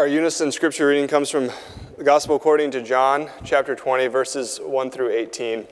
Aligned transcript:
Our 0.00 0.08
unison 0.08 0.50
scripture 0.50 0.86
reading 0.86 1.08
comes 1.08 1.28
from 1.28 1.50
the 1.98 2.04
Gospel 2.04 2.34
according 2.34 2.70
to 2.70 2.80
John, 2.80 3.28
chapter 3.44 3.76
20, 3.76 4.06
verses 4.06 4.58
1 4.58 4.90
through 4.90 5.10
18. 5.10 5.66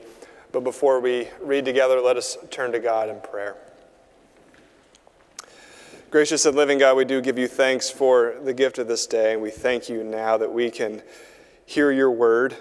But 0.51 0.63
before 0.63 0.99
we 0.99 1.29
read 1.41 1.65
together, 1.65 1.99
let 1.99 2.15
us 2.15 2.37
turn 2.51 2.71
to 2.73 2.79
God 2.79 3.09
in 3.09 3.19
prayer. 3.21 3.55
Gracious 6.11 6.45
and 6.45 6.55
living 6.55 6.77
God, 6.77 6.95
we 6.95 7.05
do 7.05 7.21
give 7.21 7.39
you 7.39 7.47
thanks 7.47 7.89
for 7.89 8.35
the 8.43 8.53
gift 8.53 8.77
of 8.77 8.87
this 8.87 9.07
day, 9.07 9.33
and 9.33 9.41
we 9.41 9.49
thank 9.49 9.89
you 9.89 10.03
now 10.03 10.37
that 10.37 10.53
we 10.53 10.69
can 10.69 11.01
hear 11.65 11.91
your 11.91 12.11
word. 12.11 12.55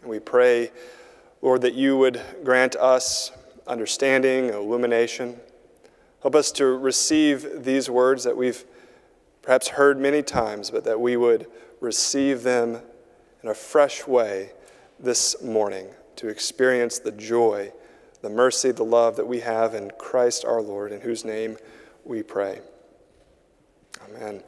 And 0.00 0.08
we 0.08 0.20
pray, 0.20 0.70
Lord, 1.42 1.62
that 1.62 1.74
you 1.74 1.98
would 1.98 2.20
grant 2.44 2.76
us 2.76 3.32
understanding, 3.66 4.50
illumination. 4.50 5.40
Help 6.22 6.36
us 6.36 6.52
to 6.52 6.66
receive 6.66 7.64
these 7.64 7.90
words 7.90 8.22
that 8.22 8.36
we've 8.36 8.64
perhaps 9.44 9.68
heard 9.68 10.00
many 10.00 10.22
times, 10.22 10.70
but 10.70 10.84
that 10.84 10.98
we 10.98 11.16
would 11.16 11.46
receive 11.80 12.42
them 12.42 12.80
in 13.42 13.50
a 13.50 13.54
fresh 13.54 14.06
way 14.06 14.50
this 14.98 15.42
morning 15.42 15.86
to 16.16 16.28
experience 16.28 16.98
the 16.98 17.12
joy, 17.12 17.70
the 18.22 18.30
mercy, 18.30 18.70
the 18.70 18.82
love 18.84 19.16
that 19.16 19.26
we 19.26 19.40
have 19.40 19.74
in 19.74 19.90
Christ 19.98 20.46
our 20.46 20.62
Lord, 20.62 20.92
in 20.92 21.02
whose 21.02 21.26
name 21.26 21.58
we 22.04 22.22
pray. 22.22 22.60
Amen. 24.08 24.42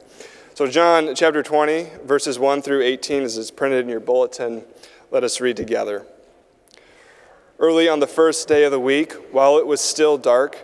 So, 0.55 0.65
John 0.65 1.13
chapter 1.13 1.43
20, 1.43 1.87
verses 2.03 2.39
1 2.39 2.63
through 2.63 2.81
18, 2.81 3.21
as 3.21 3.37
is 3.37 3.51
printed 3.51 3.81
in 3.81 3.89
your 3.89 3.99
bulletin, 3.99 4.63
let 5.11 5.23
us 5.23 5.39
read 5.39 5.57
together. 5.57 6.07
Early 7.59 7.87
on 7.87 7.99
the 7.99 8.07
first 8.07 8.47
day 8.47 8.63
of 8.63 8.71
the 8.71 8.79
week, 8.79 9.13
while 9.31 9.59
it 9.59 9.67
was 9.67 9.79
still 9.79 10.17
dark, 10.17 10.57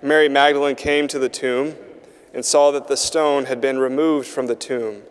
Mary 0.00 0.30
Magdalene 0.30 0.76
came 0.76 1.06
to 1.08 1.18
the 1.18 1.28
tomb 1.28 1.74
and 2.32 2.44
saw 2.44 2.70
that 2.70 2.88
the 2.88 2.96
stone 2.96 3.46
had 3.46 3.60
been 3.60 3.78
removed 3.78 4.28
from 4.28 4.46
the 4.46 4.54
tomb. 4.54 5.02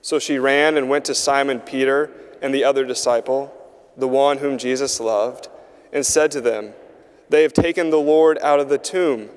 So 0.00 0.18
she 0.18 0.38
ran 0.38 0.76
and 0.76 0.88
went 0.88 1.04
to 1.06 1.14
Simon 1.14 1.60
Peter 1.60 2.10
and 2.40 2.54
the 2.54 2.64
other 2.64 2.84
disciple, 2.84 3.54
the 3.96 4.08
one 4.08 4.38
whom 4.38 4.58
Jesus 4.58 5.00
loved, 5.00 5.48
and 5.92 6.04
said 6.04 6.30
to 6.32 6.40
them, 6.40 6.72
They 7.28 7.42
have 7.42 7.52
taken 7.52 7.90
the 7.90 7.98
Lord 7.98 8.38
out 8.40 8.60
of 8.60 8.68
the 8.68 8.78
tomb, 8.78 9.30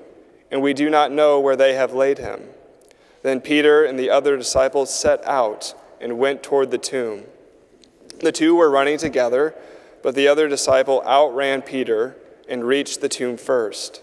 and 0.50 0.62
we 0.62 0.74
do 0.74 0.90
not 0.90 1.12
know 1.12 1.38
where 1.40 1.56
they 1.56 1.74
have 1.74 1.92
laid 1.92 2.18
him. 2.18 2.48
Then 3.22 3.40
Peter 3.40 3.84
and 3.84 3.98
the 3.98 4.10
other 4.10 4.36
disciples 4.36 4.92
set 4.94 5.24
out 5.24 5.74
and 6.00 6.18
went 6.18 6.42
toward 6.42 6.70
the 6.70 6.78
tomb. 6.78 7.24
The 8.20 8.32
two 8.32 8.54
were 8.54 8.70
running 8.70 8.98
together, 8.98 9.54
but 10.02 10.14
the 10.14 10.28
other 10.28 10.48
disciple 10.48 11.02
outran 11.06 11.62
Peter 11.62 12.16
and 12.48 12.64
reached 12.64 13.00
the 13.00 13.08
tomb 13.08 13.36
first. 13.36 14.02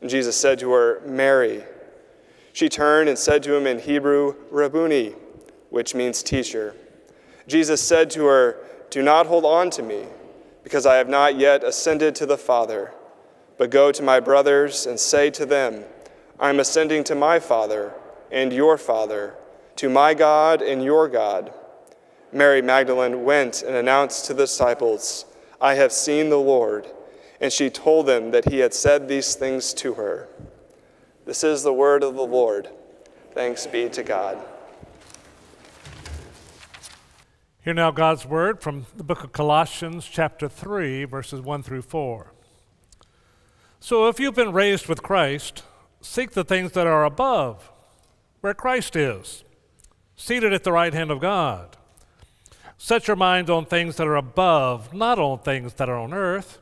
And 0.00 0.10
Jesus 0.10 0.36
said 0.36 0.58
to 0.60 0.72
her, 0.72 1.00
Mary. 1.06 1.64
She 2.52 2.68
turned 2.68 3.08
and 3.08 3.18
said 3.18 3.42
to 3.44 3.54
him 3.54 3.66
in 3.66 3.78
Hebrew, 3.78 4.34
Rabboni, 4.50 5.14
which 5.70 5.94
means 5.94 6.22
teacher. 6.22 6.74
Jesus 7.46 7.82
said 7.82 8.10
to 8.10 8.24
her, 8.24 8.56
Do 8.90 9.02
not 9.02 9.26
hold 9.26 9.44
on 9.44 9.70
to 9.70 9.82
me, 9.82 10.06
because 10.64 10.86
I 10.86 10.96
have 10.96 11.08
not 11.08 11.36
yet 11.36 11.62
ascended 11.62 12.14
to 12.16 12.26
the 12.26 12.38
Father, 12.38 12.92
but 13.58 13.70
go 13.70 13.92
to 13.92 14.02
my 14.02 14.20
brothers 14.20 14.86
and 14.86 14.98
say 14.98 15.30
to 15.30 15.46
them, 15.46 15.84
I 16.40 16.50
am 16.50 16.60
ascending 16.60 17.04
to 17.04 17.14
my 17.14 17.38
Father 17.38 17.92
and 18.30 18.52
your 18.52 18.78
Father, 18.78 19.34
to 19.76 19.88
my 19.88 20.14
God 20.14 20.62
and 20.62 20.82
your 20.82 21.08
God. 21.08 21.52
Mary 22.32 22.60
Magdalene 22.60 23.24
went 23.24 23.62
and 23.62 23.76
announced 23.76 24.26
to 24.26 24.34
the 24.34 24.44
disciples, 24.44 25.26
I 25.60 25.74
have 25.74 25.92
seen 25.92 26.28
the 26.28 26.38
Lord 26.38 26.86
and 27.40 27.52
she 27.52 27.70
told 27.70 28.06
them 28.06 28.30
that 28.30 28.50
he 28.50 28.58
had 28.58 28.74
said 28.74 29.08
these 29.08 29.34
things 29.34 29.74
to 29.74 29.94
her. 29.94 30.28
This 31.24 31.42
is 31.44 31.62
the 31.62 31.72
word 31.72 32.02
of 32.02 32.14
the 32.14 32.22
Lord. 32.22 32.68
Thanks 33.32 33.66
be 33.66 33.88
to 33.90 34.02
God. 34.02 34.38
Hear 37.62 37.74
now 37.74 37.90
God's 37.90 38.24
word 38.24 38.62
from 38.62 38.86
the 38.96 39.02
book 39.02 39.24
of 39.24 39.32
Colossians, 39.32 40.06
chapter 40.06 40.48
3, 40.48 41.04
verses 41.04 41.40
1 41.40 41.64
through 41.64 41.82
4. 41.82 42.32
So 43.80 44.08
if 44.08 44.20
you've 44.20 44.36
been 44.36 44.52
raised 44.52 44.86
with 44.86 45.02
Christ, 45.02 45.64
seek 46.00 46.30
the 46.30 46.44
things 46.44 46.72
that 46.72 46.86
are 46.86 47.04
above, 47.04 47.72
where 48.40 48.54
Christ 48.54 48.94
is, 48.94 49.42
seated 50.14 50.52
at 50.52 50.62
the 50.64 50.72
right 50.72 50.94
hand 50.94 51.10
of 51.10 51.20
God. 51.20 51.76
Set 52.78 53.08
your 53.08 53.16
minds 53.16 53.50
on 53.50 53.66
things 53.66 53.96
that 53.96 54.06
are 54.06 54.16
above, 54.16 54.94
not 54.94 55.18
on 55.18 55.40
things 55.40 55.74
that 55.74 55.88
are 55.88 55.98
on 55.98 56.14
earth. 56.14 56.60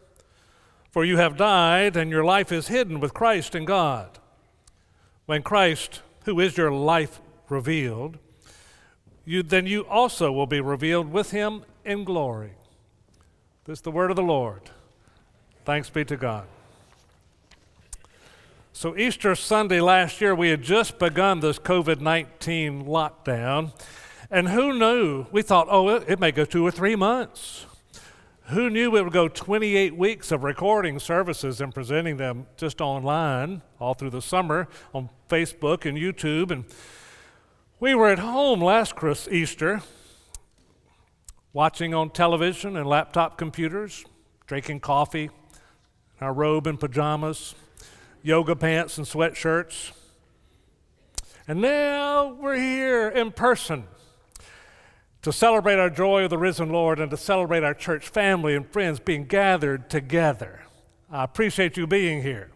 For 0.94 1.05
you 1.05 1.16
have 1.16 1.37
died, 1.37 1.97
and 1.97 2.09
your 2.09 2.25
life 2.25 2.53
is 2.53 2.69
hidden 2.69 3.00
with 3.00 3.15
Christ 3.15 3.56
in 3.56 3.65
God. 3.65 4.21
When 5.27 5.43
Christ, 5.43 6.03
who 6.25 6.38
is 6.38 6.56
your 6.56 6.71
life, 6.71 7.21
revealed, 7.49 8.19
you, 9.25 9.43
then 9.43 9.66
you 9.66 9.84
also 9.88 10.31
will 10.31 10.47
be 10.47 10.60
revealed 10.60 11.10
with 11.10 11.33
him 11.33 11.65
in 11.84 12.04
glory. 12.04 12.53
This 13.65 13.78
is 13.78 13.83
the 13.83 13.91
word 13.91 14.10
of 14.10 14.16
the 14.16 14.22
Lord. 14.22 14.71
Thanks 15.65 15.91
be 15.91 16.04
to 16.04 16.16
God. 16.16 16.47
So, 18.72 18.97
Easter 18.97 19.34
Sunday 19.34 19.81
last 19.81 20.21
year, 20.21 20.33
we 20.33 20.50
had 20.50 20.62
just 20.62 21.00
begun 21.00 21.41
this 21.41 21.59
COVID 21.59 22.00
19 22.00 22.84
lockdown. 22.84 23.72
And 24.31 24.50
who 24.50 24.78
knew? 24.78 25.27
We 25.33 25.42
thought, 25.42 25.66
oh, 25.68 25.89
it, 25.89 26.04
it 26.07 26.21
may 26.21 26.30
go 26.30 26.45
two 26.45 26.65
or 26.65 26.71
three 26.71 26.95
months. 26.95 27.66
Who 28.48 28.68
knew 28.68 28.94
it 28.94 29.02
would 29.02 29.12
go 29.14 29.26
28 29.26 29.96
weeks 29.96 30.30
of 30.30 30.44
recording 30.44 30.98
services 30.98 31.62
and 31.62 31.74
presenting 31.74 32.18
them 32.18 32.46
just 32.58 32.82
online 32.82 33.62
all 33.80 33.94
through 33.94 34.10
the 34.10 34.20
summer 34.20 34.68
on 34.92 35.08
Facebook 35.30 35.86
and 35.86 35.96
YouTube? 35.96 36.50
And 36.50 36.66
we 37.80 37.94
were 37.94 38.10
at 38.10 38.18
home 38.18 38.60
last 38.60 38.96
Christmas, 38.96 39.32
Easter, 39.32 39.80
watching 41.54 41.94
on 41.94 42.10
television 42.10 42.76
and 42.76 42.86
laptop 42.86 43.38
computers, 43.38 44.04
drinking 44.46 44.80
coffee, 44.80 45.30
in 46.20 46.26
our 46.26 46.34
robe 46.34 46.66
and 46.66 46.78
pajamas, 46.78 47.54
yoga 48.22 48.54
pants 48.54 48.98
and 48.98 49.06
sweatshirts. 49.06 49.92
And 51.48 51.62
now 51.62 52.34
we're 52.34 52.56
here 52.56 53.08
in 53.08 53.32
person 53.32 53.84
to 55.24 55.32
celebrate 55.32 55.78
our 55.78 55.88
joy 55.88 56.24
of 56.24 56.30
the 56.30 56.36
risen 56.36 56.68
Lord 56.68 57.00
and 57.00 57.10
to 57.10 57.16
celebrate 57.16 57.65
our 57.65 57.72
church 57.72 58.09
family 58.09 58.54
and 58.54 58.71
friends 58.71 59.00
being 59.00 59.24
gathered 59.24 59.88
together. 59.88 60.60
I 61.10 61.24
appreciate 61.24 61.78
you 61.78 61.86
being 61.86 62.22
here. 62.22 62.50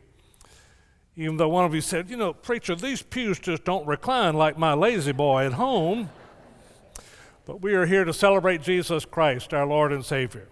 Even 1.17 1.39
though 1.39 1.49
one 1.49 1.65
of 1.65 1.75
you 1.75 1.81
said, 1.81 2.11
you 2.11 2.17
know, 2.19 2.35
preacher, 2.35 2.77
these 2.77 3.01
pews 3.01 3.39
just 3.39 3.65
don't 3.65 3.87
recline 3.87 4.35
like 4.35 4.59
my 4.59 4.75
La-Z-Boy 4.75 5.47
at 5.47 5.55
home. 5.55 6.11
but 7.49 7.63
we 7.63 7.75
are 7.75 7.87
here 7.87 8.05
to 8.05 8.13
celebrate 8.13 8.61
Jesus 8.61 9.07
Christ, 9.07 9.55
our 9.55 9.65
Lord 9.65 9.91
and 9.91 10.05
Savior, 10.05 10.49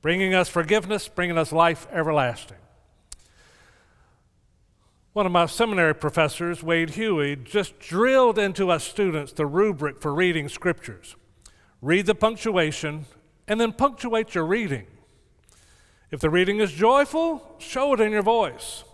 bringing 0.00 0.32
us 0.32 0.48
forgiveness, 0.48 1.06
bringing 1.06 1.36
us 1.36 1.52
life 1.52 1.86
everlasting. 1.92 2.56
One 5.12 5.26
of 5.26 5.32
my 5.32 5.44
seminary 5.44 5.94
professors, 5.94 6.62
Wade 6.62 6.92
Huie, 6.92 7.36
just 7.44 7.78
drilled 7.78 8.38
into 8.38 8.70
us 8.70 8.84
students 8.84 9.34
the 9.34 9.44
rubric 9.44 10.00
for 10.00 10.14
reading 10.14 10.48
scriptures. 10.48 11.14
Read 11.84 12.06
the 12.06 12.14
punctuation 12.14 13.04
and 13.46 13.60
then 13.60 13.70
punctuate 13.70 14.34
your 14.34 14.46
reading. 14.46 14.86
If 16.10 16.18
the 16.18 16.30
reading 16.30 16.58
is 16.58 16.72
joyful, 16.72 17.56
show 17.58 17.92
it 17.92 18.00
in 18.00 18.10
your 18.10 18.22
voice. 18.22 18.84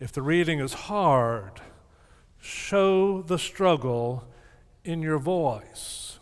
If 0.00 0.12
the 0.12 0.22
reading 0.22 0.58
is 0.58 0.72
hard, 0.72 1.60
show 2.40 3.20
the 3.20 3.38
struggle 3.38 4.24
in 4.84 5.02
your 5.02 5.18
voice. 5.18 6.18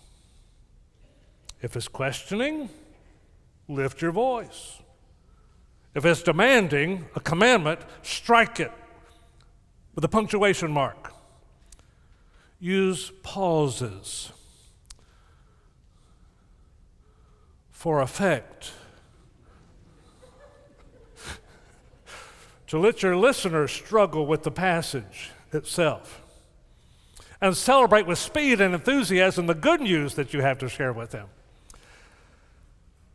If 1.63 1.77
it's 1.77 1.87
questioning, 1.87 2.69
lift 3.69 4.03
your 4.03 4.11
voice. 4.11 4.81
If 5.95 6.05
it's 6.05 6.25
demanding 6.25 7.05
a 7.15 7.21
commandment, 7.21 7.79
strike 8.03 8.59
it 8.59 8.73
with 9.95 10.03
a 10.03 10.09
punctuation 10.09 10.73
mark. 10.73 11.13
Use 12.59 13.13
pauses 13.23 14.33
for 17.77 18.01
effect. 18.01 18.73
to 22.67 22.79
let 22.79 23.03
your 23.03 23.15
listeners 23.15 23.71
struggle 23.71 24.25
with 24.25 24.45
the 24.45 24.51
passage 24.51 25.31
itself 25.53 26.23
and 27.39 27.55
celebrate 27.55 28.07
with 28.07 28.19
speed 28.19 28.63
and 28.63 28.73
enthusiasm 28.73 29.47
the 29.47 29.55
good 29.55 29.83
news 29.83 30.15
that 30.15 30.33
you 30.33 30.41
have 30.41 30.59
to 30.59 30.71
share 30.71 30.95
with 30.95 31.11
them. 31.11 31.29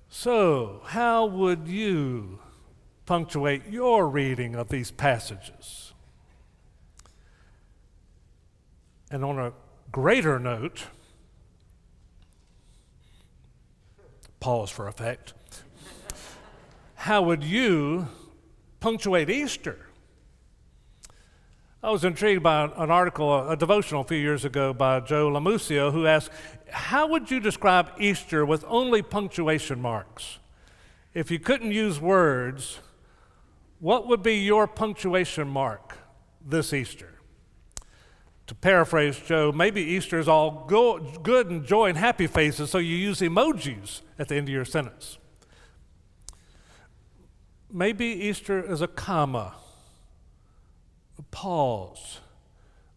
So, 0.09 0.81
how 0.85 1.25
would 1.25 1.67
you 1.67 2.37
punctuate 3.07 3.67
your 3.67 4.07
reading 4.07 4.53
of 4.53 4.69
these 4.69 4.91
passages? 4.91 5.91
And 9.09 9.25
on 9.25 9.39
a 9.39 9.53
greater 9.91 10.37
note, 10.37 10.85
pause 14.41 14.69
for 14.69 14.89
effect. 14.89 15.33
How 16.95 17.21
would 17.21 17.43
you 17.43 18.07
punctuate 18.81 19.29
Easter? 19.29 19.87
I 21.83 21.89
was 21.89 22.03
intrigued 22.03 22.43
by 22.43 22.65
an 22.65 22.91
article, 22.91 23.49
a 23.49 23.55
devotional 23.55 24.01
a 24.01 24.03
few 24.03 24.17
years 24.17 24.43
ago 24.43 24.73
by 24.73 24.99
Joe 24.99 25.29
Lamusio, 25.29 25.91
who 25.91 26.05
asked, 26.05 26.29
How 26.69 27.07
would 27.07 27.31
you 27.31 27.39
describe 27.39 27.91
Easter 27.97 28.45
with 28.45 28.65
only 28.67 29.01
punctuation 29.01 29.81
marks? 29.81 30.39
If 31.13 31.31
you 31.31 31.39
couldn't 31.39 31.71
use 31.71 31.99
words, 31.99 32.79
what 33.79 34.07
would 34.07 34.21
be 34.21 34.35
your 34.35 34.67
punctuation 34.67 35.47
mark 35.47 35.97
this 36.45 36.73
Easter? 36.73 37.15
To 38.51 38.55
paraphrase 38.55 39.17
Joe, 39.17 39.53
maybe 39.53 39.81
Easter 39.81 40.19
is 40.19 40.27
all 40.27 40.65
go- 40.67 40.99
good 40.99 41.49
and 41.49 41.65
joy 41.65 41.87
and 41.87 41.97
happy 41.97 42.27
faces, 42.27 42.69
so 42.69 42.79
you 42.79 42.97
use 42.97 43.21
emojis 43.21 44.01
at 44.19 44.27
the 44.27 44.35
end 44.35 44.49
of 44.49 44.53
your 44.53 44.65
sentence. 44.65 45.17
Maybe 47.71 48.07
Easter 48.07 48.61
is 48.61 48.81
a 48.81 48.89
comma 48.89 49.53
a 51.17 51.21
pause, 51.31 52.19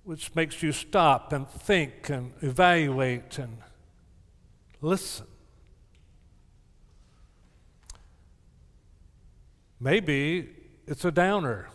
which 0.02 0.34
makes 0.34 0.60
you 0.60 0.72
stop 0.72 1.32
and 1.32 1.48
think 1.48 2.10
and 2.10 2.32
evaluate 2.40 3.38
and 3.38 3.58
listen. 4.80 5.26
Maybe 9.78 10.48
it's 10.88 11.04
a 11.04 11.12
downer. 11.12 11.68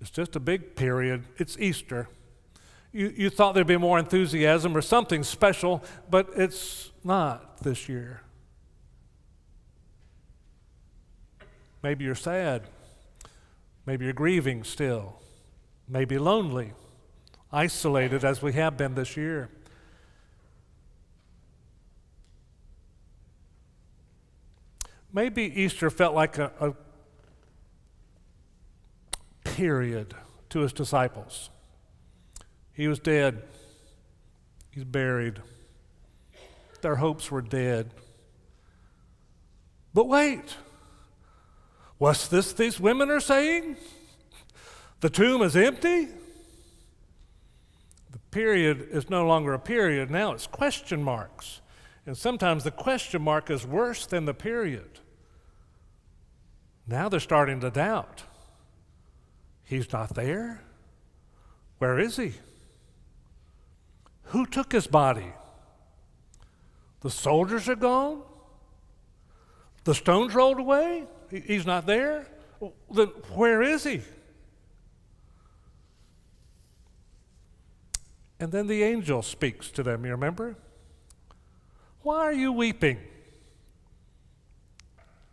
It's 0.00 0.10
just 0.10 0.34
a 0.34 0.40
big 0.40 0.74
period. 0.74 1.26
It's 1.36 1.56
Easter. 1.60 2.08
You, 2.96 3.12
you 3.14 3.30
thought 3.30 3.54
there'd 3.54 3.66
be 3.66 3.76
more 3.76 3.98
enthusiasm 3.98 4.76
or 4.76 4.80
something 4.80 5.22
special, 5.22 5.84
but 6.08 6.30
it's 6.34 6.90
not 7.04 7.58
this 7.62 7.88
year. 7.88 8.22
Maybe 11.82 12.04
you're 12.04 12.14
sad. 12.14 12.62
Maybe 13.84 14.04
you're 14.06 14.14
grieving 14.14 14.64
still 14.64 15.20
Maybe 15.88 16.18
lonely, 16.18 16.72
isolated 17.52 18.24
as 18.24 18.42
we 18.42 18.52
have 18.54 18.76
been 18.76 18.94
this 18.94 19.16
year. 19.16 19.48
Maybe 25.12 25.44
Easter 25.44 25.88
felt 25.88 26.14
like 26.14 26.38
a, 26.38 26.50
a 26.60 26.74
period 29.44 30.14
to 30.50 30.60
his 30.60 30.72
disciples. 30.72 31.50
He 32.76 32.88
was 32.88 32.98
dead, 32.98 33.42
he's 34.70 34.84
buried. 34.84 35.40
Their 36.82 36.96
hopes 36.96 37.30
were 37.30 37.40
dead. 37.40 37.94
But 39.94 40.08
wait, 40.08 40.56
what's 41.96 42.28
this 42.28 42.52
these 42.52 42.78
women 42.78 43.10
are 43.10 43.18
saying? 43.18 43.78
The 45.00 45.08
tomb 45.08 45.40
is 45.40 45.56
empty. 45.56 46.08
The 48.12 48.18
period 48.30 48.88
is 48.90 49.08
no 49.08 49.26
longer 49.26 49.54
a 49.54 49.58
period, 49.58 50.10
now 50.10 50.32
it's 50.32 50.46
question 50.46 51.02
marks. 51.02 51.62
And 52.04 52.14
sometimes 52.14 52.62
the 52.62 52.70
question 52.70 53.22
mark 53.22 53.50
is 53.50 53.66
worse 53.66 54.04
than 54.04 54.26
the 54.26 54.34
period. 54.34 55.00
Now 56.86 57.08
they're 57.08 57.20
starting 57.20 57.60
to 57.60 57.70
doubt. 57.70 58.24
He's 59.64 59.90
not 59.90 60.14
there. 60.14 60.60
Where 61.78 61.98
is 61.98 62.16
he? 62.16 62.34
Who 64.26 64.46
took 64.46 64.72
his 64.72 64.86
body? 64.86 65.32
The 67.00 67.10
soldiers 67.10 67.68
are 67.68 67.76
gone? 67.76 68.22
The 69.84 69.94
stones 69.94 70.34
rolled 70.34 70.58
away? 70.58 71.04
He's 71.30 71.66
not 71.66 71.86
there? 71.86 72.26
Then 72.90 73.08
where 73.34 73.62
is 73.62 73.84
he? 73.84 74.00
And 78.40 78.52
then 78.52 78.66
the 78.66 78.82
angel 78.82 79.22
speaks 79.22 79.70
to 79.70 79.82
them, 79.82 80.04
you 80.04 80.10
remember? 80.10 80.56
Why 82.02 82.18
are 82.18 82.32
you 82.32 82.52
weeping? 82.52 82.98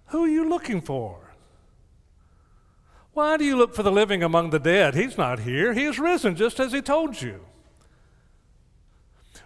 Who 0.08 0.26
are 0.26 0.30
you 0.30 0.48
looking 0.48 0.82
for? 0.82 1.34
Why 3.14 3.38
do 3.38 3.44
you 3.44 3.56
look 3.56 3.76
for 3.76 3.84
the 3.84 3.92
living 3.92 4.24
among 4.24 4.52
the 4.52 4.60
dead? 4.60 4.96
He's 4.96 5.18
not 5.18 5.40
here. 5.40 5.74
He 5.74 5.84
is 5.84 6.00
risen 6.00 6.36
just 6.36 6.60
as 6.60 6.72
he 6.72 6.82
told 6.82 7.22
you. 7.22 7.46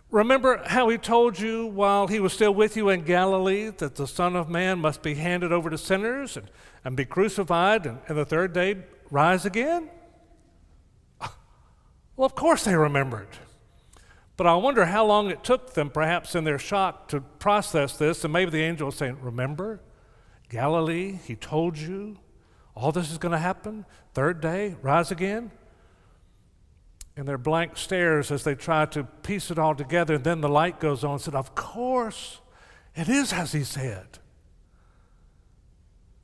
Remember 0.09 0.63
how 0.65 0.87
he 0.89 0.97
told 0.97 1.37
you 1.37 1.67
while 1.67 2.07
he 2.07 2.19
was 2.19 2.31
still 2.31 2.53
with 2.53 2.77
you 2.77 2.89
in 2.89 3.01
Galilee 3.01 3.71
that 3.77 3.95
the 3.95 4.07
Son 4.07 4.35
of 4.35 4.49
Man 4.49 4.79
must 4.79 5.01
be 5.01 5.15
handed 5.15 5.51
over 5.51 5.69
to 5.69 5.77
sinners 5.77 6.37
and, 6.37 6.49
and 6.85 6.95
be 6.95 7.03
crucified 7.03 7.85
and, 7.85 7.99
and 8.07 8.17
the 8.17 8.25
third 8.25 8.53
day 8.53 8.77
rise 9.11 9.45
again? 9.45 9.89
Well, 12.17 12.25
of 12.25 12.33
course 12.33 12.63
they 12.63 12.75
remembered. 12.75 13.27
But 14.37 14.47
I 14.47 14.55
wonder 14.55 14.85
how 14.85 15.05
long 15.05 15.29
it 15.29 15.43
took 15.43 15.73
them, 15.73 15.91
perhaps 15.91 16.33
in 16.35 16.43
their 16.43 16.57
shock, 16.57 17.07
to 17.09 17.21
process 17.21 17.95
this. 17.95 18.23
And 18.23 18.33
maybe 18.33 18.49
the 18.49 18.63
angel 18.63 18.87
was 18.87 18.95
saying, 18.95 19.19
Remember, 19.21 19.81
Galilee, 20.49 21.19
he 21.25 21.35
told 21.35 21.77
you 21.77 22.17
all 22.75 22.91
this 22.91 23.11
is 23.11 23.19
going 23.19 23.33
to 23.33 23.37
happen. 23.37 23.85
Third 24.13 24.41
day, 24.41 24.75
rise 24.81 25.11
again. 25.11 25.51
And 27.17 27.27
their 27.27 27.37
blank 27.37 27.75
stares 27.75 28.31
as 28.31 28.43
they 28.43 28.55
try 28.55 28.85
to 28.85 29.03
piece 29.03 29.51
it 29.51 29.59
all 29.59 29.75
together. 29.75 30.15
And 30.15 30.23
then 30.23 30.39
the 30.39 30.47
light 30.47 30.79
goes 30.79 31.03
on 31.03 31.13
and 31.13 31.21
said, 31.21 31.35
Of 31.35 31.55
course, 31.55 32.39
it 32.95 33.09
is 33.09 33.33
as 33.33 33.51
he 33.51 33.63
said. 33.63 34.19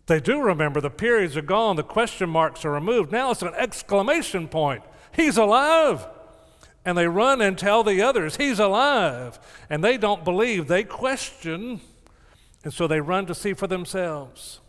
They 0.05 0.19
do 0.19 0.41
remember 0.41 0.79
the 0.79 0.89
periods 0.89 1.35
are 1.35 1.41
gone, 1.41 1.75
the 1.75 1.83
question 1.83 2.29
marks 2.29 2.63
are 2.63 2.71
removed. 2.71 3.11
Now 3.11 3.31
it's 3.31 3.41
an 3.41 3.53
exclamation 3.55 4.47
point. 4.47 4.83
He's 5.11 5.37
alive 5.37 6.07
and 6.85 6.97
they 6.97 7.07
run 7.07 7.41
and 7.41 7.57
tell 7.57 7.83
the 7.83 8.01
others, 8.01 8.35
He's 8.37 8.59
alive. 8.59 9.39
And 9.69 9.83
they 9.83 9.97
don't 9.97 10.23
believe, 10.23 10.67
they 10.67 10.83
question, 10.83 11.81
and 12.63 12.73
so 12.73 12.87
they 12.87 13.01
run 13.01 13.25
to 13.27 13.35
see 13.35 13.53
for 13.53 13.67
themselves. 13.67 14.59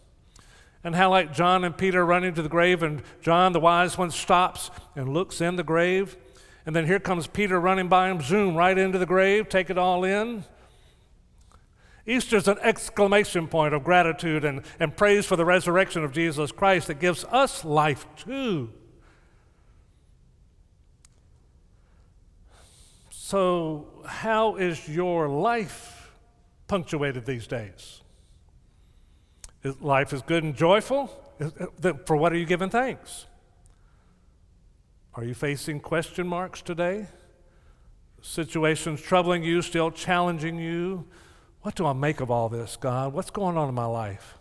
And 0.85 0.95
how, 0.95 1.11
like 1.11 1.33
John 1.33 1.65
and 1.65 1.77
Peter 1.77 2.05
run 2.05 2.23
into 2.25 2.43
the 2.43 2.49
grave, 2.49 2.83
and 2.83 3.03
John, 3.23 3.53
the 3.53 3.61
wise 3.61 3.97
one, 3.97 4.11
stops 4.11 4.71
and 4.95 5.09
looks 5.15 5.41
in 5.41 5.57
the 5.57 5.65
grave. 5.65 6.17
And 6.67 6.77
then 6.77 6.87
here 6.87 7.01
comes 7.01 7.27
Peter 7.27 7.59
running 7.59 7.89
by 7.89 8.11
him, 8.11 8.21
zoom 8.21 8.55
right 8.55 8.77
into 8.77 8.99
the 8.99 9.07
grave, 9.07 9.49
take 9.49 9.71
it 9.71 9.79
all 9.79 10.05
in. 10.05 10.45
Easter 12.07 12.37
is 12.37 12.49
an 12.49 12.59
exclamation 12.61 13.49
point 13.49 13.73
of 13.73 13.83
gratitude 13.83 14.45
and, 14.45 14.63
and 14.79 14.95
praise 14.95 15.25
for 15.25 15.37
the 15.37 15.45
resurrection 15.45 16.05
of 16.05 16.13
Jesus 16.13 16.53
Christ 16.53 16.89
that 16.89 17.01
gives 17.01 17.25
us 17.25 17.65
life 17.65 18.07
too. 18.17 18.71
So, 23.09 23.87
how 24.05 24.57
is 24.57 24.87
your 24.87 25.29
life 25.29 26.13
punctuated 26.69 27.25
these 27.25 27.47
days? 27.47 28.03
Life 29.81 30.13
is 30.13 30.21
good 30.21 30.45
and 30.45 30.55
joyful? 30.55 31.11
Uh, 31.41 31.95
for 32.05 32.17
what 32.17 32.33
are 32.33 32.37
you 32.37 32.45
giving 32.45 32.69
thanks? 32.69 33.27
Are 35.15 35.25
you 35.25 35.33
facing 35.33 35.81
question 35.81 36.27
marks 36.27 36.61
today? 36.61 37.07
Situations 38.21 39.01
troubling 39.01 39.43
you, 39.43 39.63
still 39.63 39.91
challenging 39.91 40.59
you? 40.59 41.07
What 41.63 41.77
do 41.77 41.87
I 41.87 41.95
make 41.95 42.21
of 42.21 42.31
all 42.31 42.51
this, 42.51 42.77
God? 42.77 43.15
What's 43.15 43.31
going 43.31 43.57
on 43.57 43.69
in 43.69 43.75
my 43.75 43.87
life? 43.87 44.37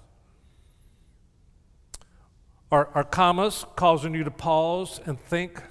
Are, 2.70 2.90
are 2.94 3.04
commas 3.04 3.66
causing 3.76 4.14
you 4.14 4.24
to 4.26 4.32
pause 4.32 5.00
and 5.06 5.20
think, 5.20 5.62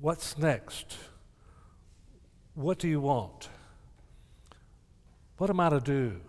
what's 0.00 0.36
next? 0.36 0.96
What 2.54 2.78
do 2.78 2.88
you 2.88 3.00
want? 3.00 3.50
What 5.36 5.50
am 5.50 5.60
I 5.60 5.68
to 5.68 5.80
do? 5.80 6.20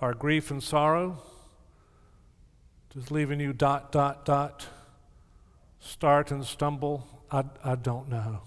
Are 0.00 0.14
grief 0.14 0.50
and 0.50 0.62
sorrow 0.62 1.22
just 2.92 3.10
leaving 3.10 3.40
you 3.40 3.52
dot, 3.52 3.90
dot, 3.90 4.24
dot, 4.24 4.66
start 5.80 6.30
and 6.30 6.44
stumble? 6.44 7.24
I, 7.30 7.44
I 7.64 7.74
don't 7.74 8.08
know. 8.08 8.42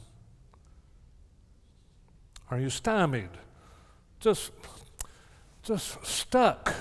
Are 2.50 2.60
you 2.60 2.70
stymied? 2.70 3.30
Just 4.20 4.52
just 5.64 6.06
stuck. 6.06 6.74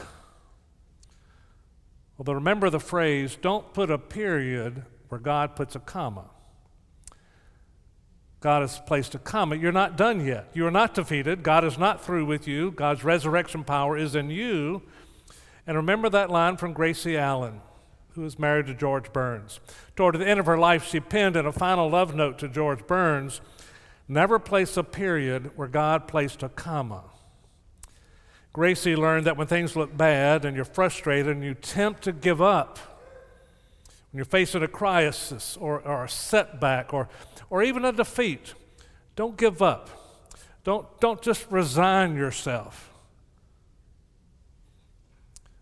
Well, 2.17 2.35
remember 2.35 2.71
the 2.71 2.79
phrase 2.79 3.37
don't 3.41 3.75
put 3.75 3.91
a 3.91 3.99
period 3.99 4.85
where 5.09 5.21
God 5.21 5.57
puts 5.57 5.75
a 5.75 5.81
comma. 5.81 6.31
God 8.47 8.63
has 8.63 8.79
placed 8.79 9.17
a 9.17 9.19
comma. 9.19 9.57
You're 9.57 9.73
not 9.73 9.97
done 9.97 10.25
yet. 10.25 10.51
You 10.55 10.69
are 10.69 10.71
not 10.71 10.95
defeated. 10.95 11.43
God 11.43 11.65
is 11.65 11.79
not 11.79 12.05
through 12.05 12.27
with 12.27 12.47
you. 12.47 12.71
God's 12.71 13.03
resurrection 13.03 13.65
power 13.65 13.99
is 13.99 14.15
in 14.15 14.31
you. 14.31 14.83
And 15.67 15.77
remember 15.77 16.09
that 16.11 16.31
line 16.31 16.57
from 16.57 16.73
Gracie 16.73 17.19
Allen, 17.19 17.61
who 18.11 18.21
was 18.21 18.39
married 18.39 18.69
to 18.69 18.75
George 18.75 19.13
Burns. 19.13 19.59
Toward 19.97 20.15
the 20.15 20.29
end 20.29 20.39
of 20.39 20.47
her 20.47 20.57
life, 20.57 20.87
she 20.87 21.01
penned 21.01 21.35
in 21.35 21.45
a 21.45 21.51
final 21.51 21.91
love 21.91 22.15
note 22.15 22.39
to 22.39 22.49
George 22.49 22.87
Burns 22.87 23.41
never 24.07 24.39
place 24.39 24.77
a 24.77 24.85
period 24.85 25.51
where 25.57 25.67
God 25.67 26.07
placed 26.07 26.45
a 26.45 26.49
comma. 26.49 27.03
Gracie 28.53 28.95
learned 28.95 29.27
that 29.27 29.37
when 29.37 29.49
things 29.49 29.75
look 29.75 29.97
bad 29.97 30.45
and 30.45 30.55
you're 30.55 30.65
frustrated 30.65 31.35
and 31.35 31.43
you 31.43 31.55
tempt 31.55 32.03
to 32.05 32.13
give 32.13 32.41
up, 32.41 32.96
when 34.17 34.21
you're 34.21 34.25
facing 34.25 34.63
a 34.63 34.69
crisis 34.69 35.59
or, 35.61 35.83
or 35.83 36.05
a 36.05 36.09
setback 36.09 36.95
or, 36.95 37.07
or 37.51 37.63
even 37.63 37.85
a 37.85 37.93
defeat, 37.93 38.55
don't 39.15 39.37
give 39.37 39.61
up. 39.61 39.91
Don't, 40.65 40.87
don't 41.01 41.21
just 41.21 41.47
resign 41.51 42.17
yourself. 42.17 42.95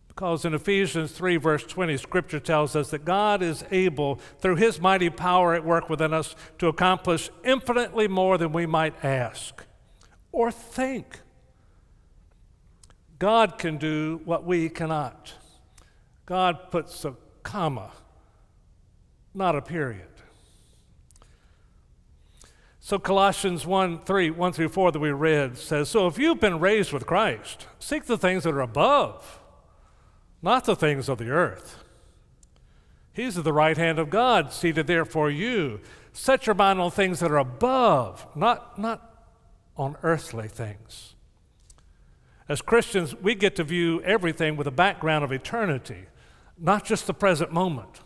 Because 0.06 0.44
in 0.44 0.54
Ephesians 0.54 1.10
3, 1.10 1.36
verse 1.36 1.64
20, 1.64 1.96
Scripture 1.96 2.38
tells 2.38 2.76
us 2.76 2.90
that 2.90 3.04
God 3.04 3.42
is 3.42 3.64
able, 3.72 4.20
through 4.38 4.54
His 4.54 4.80
mighty 4.80 5.10
power 5.10 5.52
at 5.56 5.64
work 5.64 5.90
within 5.90 6.14
us, 6.14 6.36
to 6.58 6.68
accomplish 6.68 7.30
infinitely 7.42 8.06
more 8.06 8.38
than 8.38 8.52
we 8.52 8.66
might 8.66 9.04
ask 9.04 9.64
or 10.30 10.52
think. 10.52 11.18
God 13.18 13.58
can 13.58 13.78
do 13.78 14.20
what 14.24 14.44
we 14.44 14.68
cannot. 14.68 15.32
God 16.24 16.70
puts 16.70 17.04
a 17.04 17.16
comma, 17.42 17.90
not 19.34 19.56
a 19.56 19.62
period. 19.62 20.08
So 22.80 22.98
Colossians 22.98 23.66
1 23.66 24.04
3, 24.04 24.30
1 24.30 24.52
through 24.52 24.68
4 24.68 24.92
that 24.92 24.98
we 24.98 25.10
read 25.10 25.56
says, 25.56 25.88
So 25.88 26.06
if 26.06 26.18
you've 26.18 26.38
been 26.38 26.60
raised 26.60 26.92
with 26.92 27.06
Christ, 27.06 27.66
seek 27.78 28.04
the 28.04 28.18
things 28.18 28.44
that 28.44 28.52
are 28.52 28.60
above, 28.60 29.40
not 30.42 30.64
the 30.64 30.76
things 30.76 31.08
of 31.08 31.16
the 31.16 31.30
earth. 31.30 31.82
He's 33.14 33.38
at 33.38 33.44
the 33.44 33.52
right 33.54 33.78
hand 33.78 33.98
of 33.98 34.10
God, 34.10 34.52
seated 34.52 34.86
there 34.86 35.06
for 35.06 35.30
you. 35.30 35.80
Set 36.12 36.46
your 36.46 36.54
mind 36.54 36.78
on 36.78 36.90
things 36.90 37.20
that 37.20 37.30
are 37.30 37.38
above, 37.38 38.26
not, 38.36 38.78
not 38.78 39.30
on 39.78 39.96
earthly 40.02 40.48
things. 40.48 41.14
As 42.48 42.60
Christians, 42.60 43.14
we 43.14 43.34
get 43.34 43.56
to 43.56 43.64
view 43.64 44.02
everything 44.02 44.56
with 44.56 44.66
a 44.66 44.70
background 44.70 45.24
of 45.24 45.32
eternity, 45.32 46.04
not 46.58 46.84
just 46.84 47.06
the 47.06 47.14
present 47.14 47.50
moment. 47.50 48.00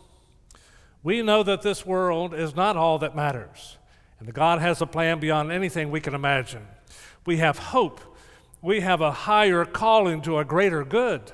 We 1.03 1.21
know 1.21 1.43
that 1.43 1.61
this 1.61 1.85
world 1.85 2.33
is 2.33 2.55
not 2.55 2.75
all 2.75 2.99
that 2.99 3.15
matters, 3.15 3.77
and 4.19 4.27
that 4.27 4.33
God 4.33 4.59
has 4.59 4.81
a 4.81 4.85
plan 4.85 5.19
beyond 5.19 5.51
anything 5.51 5.91
we 5.91 6.01
can 6.01 6.13
imagine. 6.13 6.67
We 7.25 7.37
have 7.37 7.57
hope. 7.57 8.01
We 8.61 8.81
have 8.81 8.99
a 8.99 9.11
higher 9.11 9.63
calling 9.63 10.21
to 10.23 10.39
a 10.39 10.45
greater 10.45 10.83
good. 10.83 11.31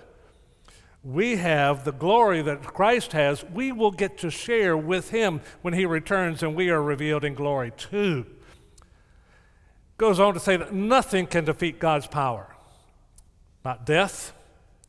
We 1.04 1.38
have 1.38 1.84
the 1.84 1.92
glory 1.92 2.42
that 2.44 2.64
Christ 2.64 3.14
has. 3.14 3.44
We 3.44 3.72
will 3.72 3.92
get 3.92 4.18
to 4.20 4.30
share 4.30 4.76
with 4.76 5.10
Him 5.10 5.42
when 5.62 5.74
He 5.74 5.86
returns, 5.86 6.44
and 6.44 6.56
we 6.56 6.70
are 6.70 6.82
revealed 6.82 7.24
in 7.24 7.34
glory 7.34 7.72
too. 7.76 8.26
Goes 9.98 10.20
on 10.20 10.34
to 10.34 10.40
say 10.40 10.58
that 10.58 10.74
nothing 10.74 11.26
can 11.26 11.46
defeat 11.46 11.80
God's 11.80 12.08
power. 12.08 12.56
Not 13.64 13.86
death, 13.86 14.34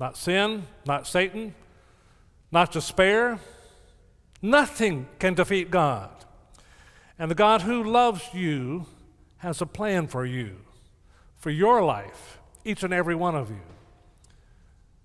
not 0.00 0.16
sin, 0.16 0.64
not 0.84 1.06
Satan, 1.06 1.54
not 2.50 2.72
despair. 2.72 3.38
Nothing 4.42 5.08
can 5.18 5.34
defeat 5.34 5.70
God. 5.70 6.10
And 7.18 7.30
the 7.30 7.34
God 7.34 7.62
who 7.62 7.82
loves 7.82 8.22
you 8.34 8.86
has 9.38 9.60
a 9.60 9.66
plan 9.66 10.06
for 10.06 10.24
you, 10.24 10.56
for 11.36 11.50
your 11.50 11.82
life, 11.82 12.38
each 12.64 12.82
and 12.82 12.92
every 12.92 13.14
one 13.14 13.34
of 13.34 13.50
you. 13.50 13.62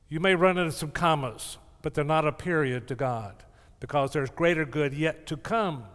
You 0.10 0.20
may 0.20 0.36
run 0.36 0.58
into 0.58 0.74
some 0.74 0.92
commas, 0.92 1.58
but 1.82 1.94
they're 1.94 2.04
not 2.04 2.28
a 2.28 2.32
period 2.32 2.88
to 2.90 2.96
God 2.96 3.36
because 3.80 4.12
there's 4.12 4.30
greater 4.30 4.66
good 4.66 4.94
yet 4.94 5.26
to 5.28 5.38
come. 5.38 5.86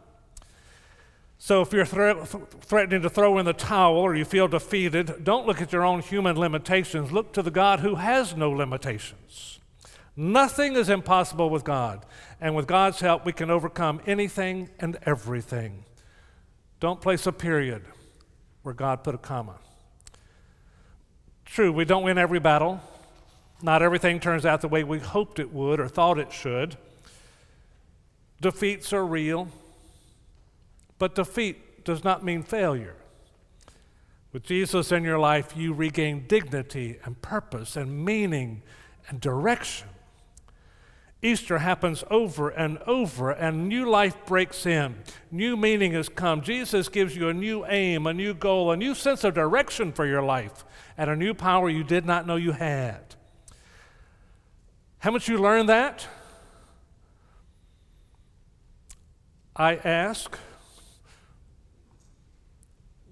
So 1.38 1.60
if 1.60 1.72
you're 1.72 1.84
threatening 1.84 3.02
to 3.02 3.10
throw 3.10 3.36
in 3.36 3.44
the 3.44 3.52
towel 3.52 3.96
or 3.96 4.14
you 4.14 4.24
feel 4.24 4.48
defeated, 4.48 5.22
don't 5.22 5.46
look 5.46 5.60
at 5.60 5.70
your 5.70 5.84
own 5.84 6.00
human 6.00 6.34
limitations. 6.36 7.12
Look 7.12 7.32
to 7.34 7.42
the 7.42 7.50
God 7.50 7.80
who 7.80 7.96
has 7.96 8.34
no 8.34 8.50
limitations. 8.50 9.60
Nothing 10.16 10.76
is 10.76 10.88
impossible 10.88 11.50
with 11.50 11.62
God. 11.62 12.06
And 12.40 12.56
with 12.56 12.66
God's 12.66 13.00
help, 13.00 13.26
we 13.26 13.32
can 13.32 13.50
overcome 13.50 14.00
anything 14.06 14.70
and 14.78 14.98
everything. 15.04 15.84
Don't 16.80 17.00
place 17.00 17.26
a 17.26 17.32
period 17.32 17.82
where 18.62 18.74
God 18.74 19.04
put 19.04 19.14
a 19.14 19.18
comma. 19.18 19.56
True, 21.44 21.72
we 21.72 21.84
don't 21.84 22.02
win 22.02 22.18
every 22.18 22.40
battle. 22.40 22.80
Not 23.62 23.82
everything 23.82 24.20
turns 24.20 24.44
out 24.44 24.60
the 24.60 24.68
way 24.68 24.84
we 24.84 24.98
hoped 24.98 25.38
it 25.38 25.52
would 25.52 25.80
or 25.80 25.88
thought 25.88 26.18
it 26.18 26.32
should. 26.32 26.76
Defeats 28.40 28.92
are 28.92 29.06
real. 29.06 29.48
But 30.98 31.14
defeat 31.14 31.84
does 31.84 32.04
not 32.04 32.24
mean 32.24 32.42
failure. 32.42 32.96
With 34.32 34.42
Jesus 34.42 34.92
in 34.92 35.04
your 35.04 35.18
life, 35.18 35.56
you 35.56 35.72
regain 35.72 36.26
dignity 36.26 36.98
and 37.04 37.20
purpose 37.22 37.76
and 37.76 38.04
meaning 38.04 38.62
and 39.08 39.20
direction. 39.20 39.88
Easter 41.26 41.58
happens 41.58 42.04
over 42.08 42.50
and 42.50 42.78
over, 42.86 43.32
and 43.32 43.68
new 43.68 43.88
life 43.90 44.16
breaks 44.26 44.64
in. 44.64 44.94
New 45.30 45.56
meaning 45.56 45.92
has 45.92 46.08
come. 46.08 46.40
Jesus 46.40 46.88
gives 46.88 47.16
you 47.16 47.28
a 47.28 47.34
new 47.34 47.66
aim, 47.66 48.06
a 48.06 48.14
new 48.14 48.32
goal, 48.32 48.70
a 48.70 48.76
new 48.76 48.94
sense 48.94 49.24
of 49.24 49.34
direction 49.34 49.92
for 49.92 50.06
your 50.06 50.22
life, 50.22 50.64
and 50.96 51.10
a 51.10 51.16
new 51.16 51.34
power 51.34 51.68
you 51.68 51.82
did 51.82 52.06
not 52.06 52.26
know 52.26 52.36
you 52.36 52.52
had. 52.52 53.16
Haven't 54.98 55.26
you 55.26 55.38
learned 55.38 55.68
that? 55.68 56.06
I 59.56 59.76
ask 59.76 60.38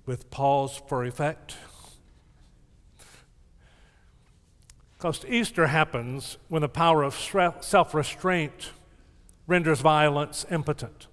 with 0.06 0.30
pause 0.30 0.80
for 0.88 1.04
effect. 1.04 1.56
Because 5.04 5.26
Easter 5.26 5.66
happens 5.66 6.38
when 6.48 6.62
the 6.62 6.68
power 6.70 7.02
of 7.02 7.14
self 7.14 7.92
restraint 7.92 8.70
renders 9.46 9.82
violence 9.82 10.46
impotent. 10.50 11.08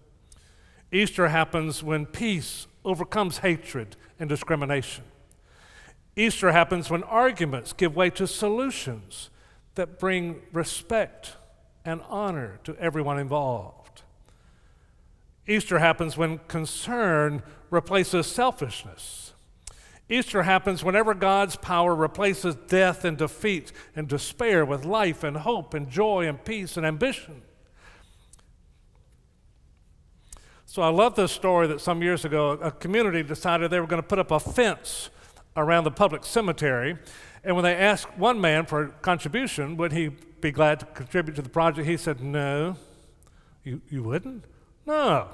Easter 0.94 1.28
happens 1.28 1.84
when 1.84 2.06
peace 2.06 2.68
overcomes 2.86 3.40
hatred 3.40 3.98
and 4.18 4.30
discrimination. 4.30 5.04
Easter 6.16 6.54
happens 6.54 6.90
when 6.90 7.04
arguments 7.04 7.74
give 7.74 7.94
way 7.94 8.10
to 8.12 8.28
solutions 8.28 9.30
that 9.76 10.00
bring 10.00 10.42
respect 10.54 11.36
and 11.84 12.00
honor 12.08 12.62
to 12.64 12.78
everyone 12.78 13.20
involved. 13.20 14.04
Easter 15.46 15.80
happens 15.80 16.16
when 16.16 16.38
concern 16.48 17.44
replaces 17.70 18.26
selfishness. 18.26 19.31
Easter 20.12 20.44
happens 20.44 20.84
whenever 20.84 21.14
God's 21.14 21.56
power 21.56 21.96
replaces 21.96 22.56
death 22.56 23.06
and 23.06 23.18
defeat 23.18 23.72
and 23.96 24.10
despair 24.10 24.66
with 24.66 24.84
life 24.84 25.24
and 25.24 25.38
hope 25.38 25.74
and 25.74 25.90
joy 25.90 26.28
and 26.28 26.44
peace 26.44 26.76
and 26.76 26.86
ambition. 26.86 27.42
So 30.66 30.82
I 30.82 30.90
love 30.90 31.16
this 31.16 31.32
story 31.32 31.68
that 31.68 31.80
some 31.80 32.02
years 32.02 32.26
ago 32.26 32.52
a 32.52 32.72
community 32.72 33.24
decided 33.24 33.72
they 33.72 33.80
were 33.80 33.88
going 33.88 34.02
to 34.02 34.08
put 34.08 34.20
up 34.20 34.32
a 34.32 34.40
fence 34.40 35.10
around 35.56 35.86
the 35.86 35.92
public 35.92 36.26
cemetery. 36.26 36.98
And 37.46 37.56
when 37.56 37.64
they 37.64 37.76
asked 37.76 38.18
one 38.18 38.42
man 38.42 38.66
for 38.66 38.84
a 38.84 38.90
contribution, 38.90 39.78
would 39.78 39.94
he 39.94 40.10
be 40.10 40.52
glad 40.52 40.82
to 40.82 40.86
contribute 40.88 41.36
to 41.36 41.42
the 41.42 41.50
project? 41.50 41.88
He 41.88 41.98
said, 41.98 42.22
No. 42.22 42.76
You, 43.64 43.82
you 43.90 44.04
wouldn't? 44.04 44.44
No. 44.86 45.28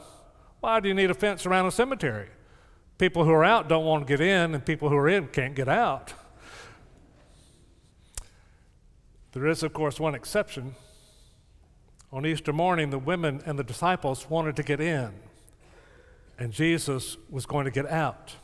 Why 0.60 0.80
do 0.80 0.88
you 0.88 0.94
need 0.94 1.10
a 1.10 1.16
fence 1.16 1.46
around 1.46 1.66
a 1.66 1.72
cemetery? 1.72 2.30
People 2.98 3.26
who 3.26 3.32
are 3.32 3.46
out 3.46 3.68
don't 3.68 3.86
want 3.86 4.08
to 4.08 4.18
get 4.18 4.22
in, 4.22 4.56
and 4.56 4.66
people 4.66 4.90
who 4.90 4.96
are 4.96 5.08
in 5.08 5.28
can't 5.28 5.56
get 5.56 5.68
out. 5.68 6.14
There 9.34 9.46
is, 9.46 9.62
of 9.62 9.74
course, 9.74 10.00
one 10.00 10.16
exception. 10.16 10.76
On 12.12 12.26
Easter 12.26 12.54
morning, 12.54 12.90
the 12.90 12.98
women 12.98 13.42
and 13.46 13.60
the 13.60 13.64
disciples 13.64 14.30
wanted 14.30 14.56
to 14.56 14.64
get 14.64 14.80
in, 14.80 15.12
and 16.40 16.52
Jesus 16.52 17.18
was 17.30 17.46
going 17.46 17.66
to 17.66 17.72
get 17.72 17.86
out. 17.86 18.36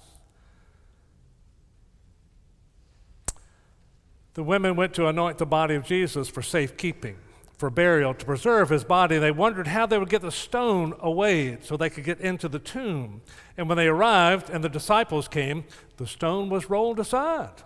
The 4.36 4.44
women 4.44 4.76
went 4.76 4.94
to 4.96 5.08
anoint 5.08 5.38
the 5.38 5.46
body 5.46 5.76
of 5.76 5.86
Jesus 5.86 6.28
for 6.28 6.42
safekeeping, 6.42 7.18
for 7.58 7.70
burial, 7.70 8.14
to 8.14 8.26
preserve 8.26 8.70
his 8.70 8.84
body. 8.84 9.18
They 9.18 9.32
wondered 9.32 9.68
how 9.68 9.86
they 9.86 9.98
would 9.98 10.10
get 10.10 10.22
the 10.22 10.32
stone 10.32 10.96
away 11.00 11.58
so 11.62 11.78
they 11.78 11.90
could 11.90 12.04
get 12.04 12.20
into 12.20 12.48
the 12.48 12.60
tomb. 12.60 13.22
And 13.58 13.70
when 13.70 13.78
they 13.78 13.88
arrived 13.88 14.50
and 14.50 14.64
the 14.64 14.70
disciples 14.70 15.28
came, 15.28 15.66
the 15.98 16.08
stone 16.08 16.50
was 16.50 16.70
rolled 16.70 17.00
aside. 17.00 17.64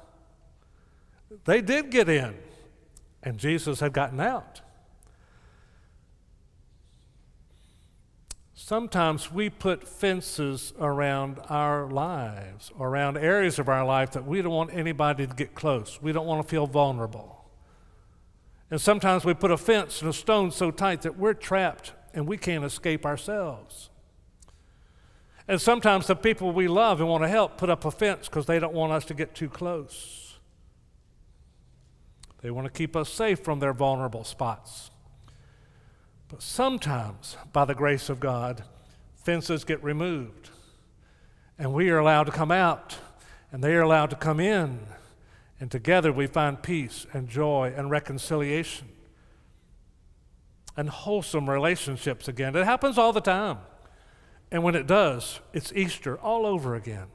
They 1.46 1.62
did 1.62 1.90
get 1.90 2.10
in, 2.10 2.36
and 3.24 3.38
Jesus 3.38 3.80
had 3.80 3.94
gotten 3.94 4.20
out. 4.20 4.62
Sometimes 8.54 9.32
we 9.32 9.50
put 9.50 9.88
fences 9.88 10.74
around 10.80 11.40
our 11.48 11.90
lives, 11.90 12.72
around 12.78 13.18
areas 13.18 13.60
of 13.60 13.70
our 13.70 13.86
life 13.86 14.12
that 14.12 14.26
we 14.26 14.42
don't 14.42 14.52
want 14.52 14.74
anybody 14.74 15.26
to 15.26 15.34
get 15.34 15.56
close. 15.56 16.02
We 16.02 16.12
don't 16.12 16.26
want 16.26 16.42
to 16.42 16.50
feel 16.50 16.68
vulnerable. 16.68 17.37
And 18.70 18.82
sometimes 18.82 19.24
we 19.24 19.34
put 19.34 19.52
a 19.52 19.58
fence 19.58 20.02
and 20.02 20.10
a 20.10 20.14
stone 20.14 20.52
so 20.52 20.72
tight 20.72 21.04
that 21.04 21.18
we're 21.18 21.34
trapped 21.34 21.94
and 22.14 22.28
we 22.28 22.38
can't 22.38 22.66
escape 22.66 23.06
ourselves. 23.06 23.90
And 25.48 25.62
sometimes 25.62 26.08
the 26.08 26.16
people 26.16 26.52
we 26.52 26.68
love 26.68 27.00
and 27.00 27.10
want 27.10 27.24
to 27.24 27.30
help 27.30 27.58
put 27.58 27.70
up 27.70 27.86
a 27.86 27.92
fence 27.92 28.28
because 28.28 28.46
they 28.46 28.60
don't 28.60 28.74
want 28.74 28.92
us 28.92 29.06
to 29.06 29.14
get 29.14 29.34
too 29.34 29.48
close. 29.48 30.40
They 32.42 32.52
want 32.52 32.66
to 32.66 32.72
keep 32.72 32.96
us 32.96 33.10
safe 33.10 33.40
from 33.40 33.60
their 33.60 33.74
vulnerable 33.74 34.24
spots. 34.24 34.92
But 36.28 36.42
sometimes, 36.42 37.38
by 37.54 37.66
the 37.66 37.74
grace 37.74 38.10
of 38.10 38.20
God, 38.20 38.64
fences 39.16 39.64
get 39.64 39.82
removed, 39.82 40.50
and 41.58 41.74
we 41.74 41.90
are 41.90 41.98
allowed 41.98 42.26
to 42.26 42.32
come 42.32 42.52
out, 42.52 42.98
and 43.52 43.64
they 43.64 43.74
are 43.74 43.82
allowed 43.82 44.10
to 44.10 44.16
come 44.18 44.40
in, 44.40 44.80
and 45.60 45.72
together 45.72 46.12
we 46.12 46.28
find 46.28 46.62
peace 46.62 47.08
and 47.14 47.28
joy 47.28 47.74
and 47.76 47.90
reconciliation 47.90 48.90
and 50.76 50.90
wholesome 50.90 51.50
relationships 51.50 52.28
again. 52.28 52.56
It 52.56 52.66
happens 52.66 52.98
all 52.98 53.12
the 53.12 53.22
time. 53.22 53.58
And 54.52 54.64
when 54.64 54.76
it 54.76 54.88
does, 54.88 55.40
it's 55.52 55.74
Easter 55.74 56.18
all 56.20 56.46
over 56.46 56.76
again. 56.76 57.08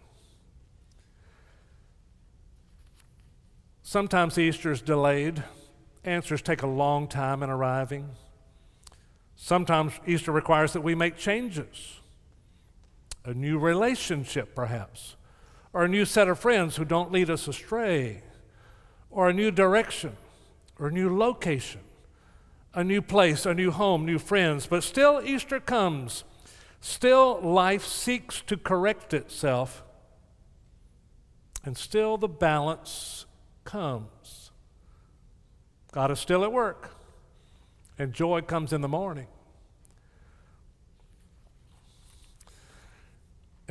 Sometimes 3.82 4.38
Easter 4.38 4.72
is 4.72 4.82
delayed, 4.82 5.42
answers 6.04 6.42
take 6.42 6.62
a 6.62 6.66
long 6.66 7.06
time 7.06 7.42
in 7.42 7.50
arriving. 7.50 8.08
Sometimes 9.36 9.92
Easter 10.06 10.32
requires 10.32 10.72
that 10.72 10.82
we 10.82 10.94
make 10.94 11.16
changes, 11.16 12.00
a 13.24 13.34
new 13.34 13.58
relationship, 13.58 14.54
perhaps, 14.54 15.16
or 15.72 15.84
a 15.84 15.88
new 15.88 16.04
set 16.04 16.28
of 16.28 16.38
friends 16.38 16.76
who 16.76 16.84
don't 16.84 17.12
lead 17.12 17.30
us 17.30 17.48
astray, 17.48 18.22
or 19.12 19.28
a 19.28 19.32
new 19.32 19.50
direction, 19.50 20.16
or 20.78 20.88
a 20.88 20.90
new 20.90 21.16
location, 21.16 21.80
a 22.74 22.82
new 22.82 23.00
place, 23.00 23.46
a 23.46 23.54
new 23.54 23.70
home, 23.70 24.04
new 24.04 24.18
friends. 24.18 24.66
But 24.66 24.82
still, 24.82 25.22
Easter 25.24 25.60
comes. 25.60 26.24
Still, 26.80 27.40
life 27.40 27.84
seeks 27.84 28.40
to 28.42 28.56
correct 28.56 29.14
itself, 29.14 29.84
and 31.64 31.76
still 31.76 32.16
the 32.16 32.28
balance 32.28 33.26
comes. 33.62 34.50
God 35.92 36.10
is 36.10 36.18
still 36.18 36.42
at 36.42 36.52
work 36.52 36.96
and 37.98 38.12
joy 38.12 38.40
comes 38.40 38.72
in 38.72 38.80
the 38.80 38.88
morning. 38.88 39.26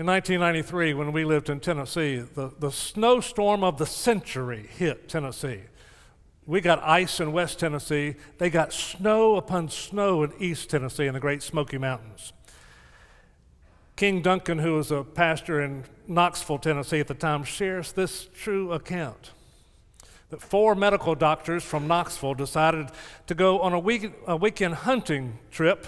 In 0.02 0.08
1993, 0.08 0.96
when 0.96 1.12
we 1.12 1.26
lived 1.26 1.48
in 1.48 1.60
Tennessee, 1.60 2.18
the, 2.18 2.52
the 2.58 2.72
snowstorm 2.72 3.64
of 3.64 3.78
the 3.78 3.86
century 3.86 4.68
hit 4.76 5.08
Tennessee. 5.08 5.60
We 6.48 6.60
got 6.60 6.82
ice 6.82 7.20
in 7.20 7.34
West 7.34 7.60
Tennessee. 7.60 8.16
They 8.40 8.50
got 8.50 8.74
snow 8.74 9.36
upon 9.36 9.70
snow 9.70 10.24
in 10.24 10.34
East 10.40 10.72
Tennessee 10.72 11.06
in 11.06 11.14
the 11.14 11.20
Great 11.20 11.44
Smoky 11.44 11.78
Mountains. 11.78 12.34
King 13.96 14.24
Duncan, 14.24 14.58
who 14.58 14.74
was 14.74 14.90
a 14.90 15.04
pastor 15.04 15.62
in 15.62 15.84
Knoxville, 16.08 16.58
Tennessee 16.58 17.00
at 17.00 17.08
the 17.08 17.14
time, 17.14 17.44
shares 17.44 17.92
this 17.92 18.28
true 18.34 18.74
account 18.74 19.30
that 20.32 20.42
four 20.42 20.74
medical 20.74 21.14
doctors 21.14 21.64
from 21.64 21.88
Knoxville 21.88 22.34
decided 22.34 22.88
to 23.28 23.36
go 23.36 23.60
on 23.60 23.74
a, 23.74 23.80
week, 23.80 24.12
a 24.26 24.36
weekend 24.36 24.74
hunting 24.74 25.38
trip 25.52 25.86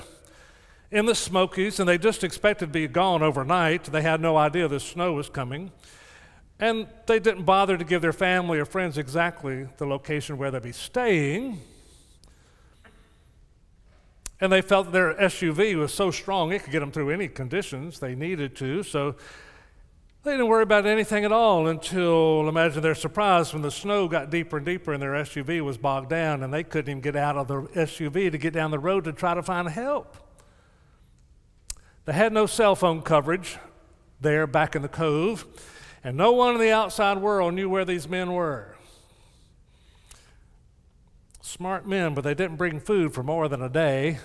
in 0.93 1.07
the 1.07 1.15
Smokies, 1.15 1.79
and 1.79 1.89
they 1.89 1.97
just 1.97 2.23
expected 2.23 2.67
to 2.67 2.71
be 2.71 2.87
gone 2.87 3.23
overnight. 3.23 3.85
They 3.85 4.03
had 4.03 4.21
no 4.21 4.37
idea 4.37 4.67
the 4.67 4.79
snow 4.79 5.13
was 5.13 5.27
coming. 5.27 5.71
And 6.59 6.87
they 7.07 7.19
didn't 7.19 7.45
bother 7.45 7.77
to 7.79 7.83
give 7.83 8.03
their 8.03 8.13
family 8.13 8.59
or 8.59 8.65
friends 8.65 8.99
exactly 8.99 9.67
the 9.77 9.87
location 9.87 10.37
where 10.37 10.51
they'd 10.51 10.61
be 10.61 10.71
staying. 10.71 11.59
And 14.39 14.51
they 14.51 14.61
felt 14.61 14.91
their 14.91 15.15
SUV 15.15 15.75
was 15.75 15.91
so 15.91 16.11
strong 16.11 16.51
it 16.51 16.61
could 16.63 16.71
get 16.71 16.81
them 16.81 16.91
through 16.91 17.09
any 17.09 17.27
conditions 17.27 17.97
they 17.97 18.13
needed 18.13 18.55
to. 18.57 18.83
So 18.83 19.15
they 20.21 20.31
didn't 20.31 20.47
worry 20.47 20.61
about 20.61 20.85
anything 20.85 21.25
at 21.25 21.31
all 21.31 21.67
until, 21.69 22.47
imagine 22.47 22.83
their 22.83 22.93
surprise 22.93 23.51
when 23.51 23.63
the 23.63 23.71
snow 23.71 24.07
got 24.07 24.29
deeper 24.29 24.57
and 24.57 24.65
deeper 24.65 24.93
and 24.93 25.01
their 25.01 25.13
SUV 25.13 25.61
was 25.61 25.79
bogged 25.79 26.11
down 26.11 26.43
and 26.43 26.53
they 26.53 26.63
couldn't 26.63 26.91
even 26.91 27.01
get 27.01 27.15
out 27.15 27.35
of 27.35 27.47
the 27.47 27.61
SUV 27.81 28.31
to 28.31 28.37
get 28.37 28.53
down 28.53 28.69
the 28.69 28.77
road 28.77 29.05
to 29.05 29.11
try 29.11 29.33
to 29.33 29.41
find 29.41 29.67
help. 29.67 30.22
They 32.05 32.13
had 32.13 32.33
no 32.33 32.45
cell 32.45 32.75
phone 32.75 33.01
coverage 33.01 33.57
there 34.19 34.45
back 34.45 34.75
in 34.75 34.81
the 34.81 34.89
cove, 34.89 35.45
and 36.03 36.17
no 36.17 36.31
one 36.33 36.55
in 36.55 36.61
the 36.61 36.71
outside 36.71 37.17
world 37.19 37.53
knew 37.53 37.69
where 37.69 37.85
these 37.85 38.09
men 38.09 38.33
were. 38.33 38.75
Smart 41.41 41.87
men, 41.87 42.13
but 42.13 42.23
they 42.23 42.33
didn't 42.33 42.57
bring 42.57 42.79
food 42.79 43.13
for 43.13 43.23
more 43.23 43.47
than 43.47 43.61
a 43.61 43.69
day. 43.69 44.19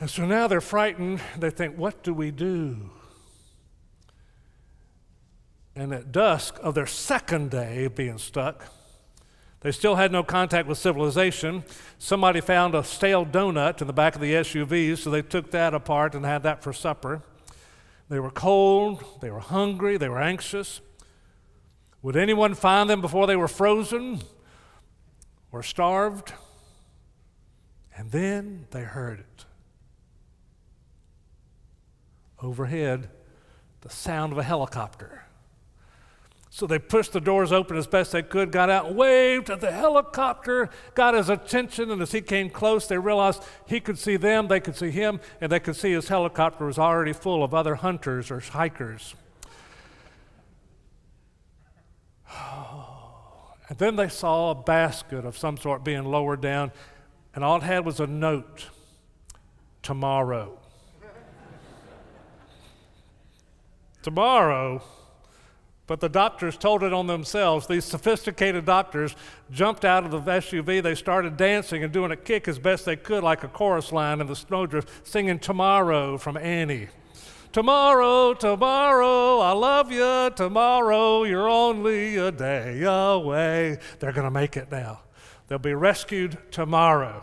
And 0.00 0.08
so 0.08 0.26
now 0.26 0.46
they're 0.46 0.60
frightened. 0.60 1.20
They 1.38 1.50
think, 1.50 1.76
what 1.76 2.02
do 2.02 2.14
we 2.14 2.30
do? 2.30 2.90
And 5.76 5.92
at 5.92 6.12
dusk 6.12 6.58
of 6.62 6.74
their 6.74 6.86
second 6.86 7.50
day 7.50 7.84
of 7.84 7.94
being 7.94 8.18
stuck, 8.18 8.66
they 9.64 9.72
still 9.72 9.94
had 9.94 10.12
no 10.12 10.22
contact 10.22 10.68
with 10.68 10.76
civilization. 10.76 11.64
Somebody 11.98 12.42
found 12.42 12.74
a 12.74 12.84
stale 12.84 13.24
donut 13.24 13.80
in 13.80 13.86
the 13.86 13.94
back 13.94 14.14
of 14.14 14.20
the 14.20 14.34
SUV, 14.34 14.94
so 14.98 15.08
they 15.08 15.22
took 15.22 15.52
that 15.52 15.72
apart 15.72 16.14
and 16.14 16.22
had 16.22 16.42
that 16.42 16.62
for 16.62 16.74
supper. 16.74 17.22
They 18.10 18.20
were 18.20 18.30
cold, 18.30 19.02
they 19.22 19.30
were 19.30 19.40
hungry, 19.40 19.96
they 19.96 20.10
were 20.10 20.20
anxious. 20.20 20.82
Would 22.02 22.14
anyone 22.14 22.52
find 22.52 22.90
them 22.90 23.00
before 23.00 23.26
they 23.26 23.36
were 23.36 23.48
frozen 23.48 24.20
or 25.50 25.62
starved? 25.62 26.34
And 27.96 28.10
then 28.10 28.66
they 28.70 28.82
heard 28.82 29.20
it. 29.20 29.46
Overhead, 32.42 33.08
the 33.80 33.88
sound 33.88 34.30
of 34.30 34.38
a 34.38 34.42
helicopter. 34.42 35.23
So 36.54 36.68
they 36.68 36.78
pushed 36.78 37.12
the 37.12 37.20
doors 37.20 37.50
open 37.50 37.76
as 37.76 37.88
best 37.88 38.12
they 38.12 38.22
could, 38.22 38.52
got 38.52 38.70
out, 38.70 38.94
waved 38.94 39.50
at 39.50 39.60
the 39.60 39.72
helicopter, 39.72 40.70
got 40.94 41.14
his 41.14 41.28
attention, 41.28 41.90
and 41.90 42.00
as 42.00 42.12
he 42.12 42.20
came 42.20 42.48
close, 42.48 42.86
they 42.86 42.96
realized 42.96 43.42
he 43.66 43.80
could 43.80 43.98
see 43.98 44.16
them, 44.16 44.46
they 44.46 44.60
could 44.60 44.76
see 44.76 44.92
him, 44.92 45.18
and 45.40 45.50
they 45.50 45.58
could 45.58 45.74
see 45.74 45.90
his 45.90 46.06
helicopter 46.06 46.64
was 46.64 46.78
already 46.78 47.12
full 47.12 47.42
of 47.42 47.54
other 47.54 47.74
hunters 47.74 48.30
or 48.30 48.38
hikers. 48.38 49.16
And 53.68 53.78
then 53.78 53.96
they 53.96 54.08
saw 54.08 54.52
a 54.52 54.54
basket 54.54 55.24
of 55.24 55.36
some 55.36 55.56
sort 55.56 55.82
being 55.82 56.04
lowered 56.04 56.40
down, 56.40 56.70
and 57.34 57.42
all 57.42 57.56
it 57.56 57.64
had 57.64 57.84
was 57.84 57.98
a 57.98 58.06
note 58.06 58.68
tomorrow. 59.82 60.56
tomorrow? 64.02 64.84
But 65.86 66.00
the 66.00 66.08
doctors 66.08 66.56
told 66.56 66.82
it 66.82 66.94
on 66.94 67.06
themselves. 67.06 67.66
These 67.66 67.84
sophisticated 67.84 68.64
doctors 68.64 69.14
jumped 69.50 69.84
out 69.84 70.04
of 70.04 70.10
the 70.10 70.20
SUV. 70.20 70.82
They 70.82 70.94
started 70.94 71.36
dancing 71.36 71.84
and 71.84 71.92
doing 71.92 72.10
a 72.10 72.16
kick 72.16 72.48
as 72.48 72.58
best 72.58 72.86
they 72.86 72.96
could, 72.96 73.22
like 73.22 73.44
a 73.44 73.48
chorus 73.48 73.92
line 73.92 74.20
in 74.22 74.26
the 74.26 74.36
snowdrift, 74.36 75.06
singing 75.06 75.38
Tomorrow 75.38 76.16
from 76.16 76.38
Annie. 76.38 76.88
Tomorrow, 77.52 78.34
tomorrow, 78.34 79.38
I 79.38 79.52
love 79.52 79.92
you. 79.92 80.30
Tomorrow, 80.34 81.22
you're 81.22 81.48
only 81.48 82.16
a 82.16 82.32
day 82.32 82.82
away. 82.82 83.78
They're 84.00 84.12
going 84.12 84.24
to 84.24 84.30
make 84.30 84.56
it 84.56 84.72
now. 84.72 85.02
They'll 85.46 85.58
be 85.58 85.74
rescued 85.74 86.36
tomorrow. 86.50 87.22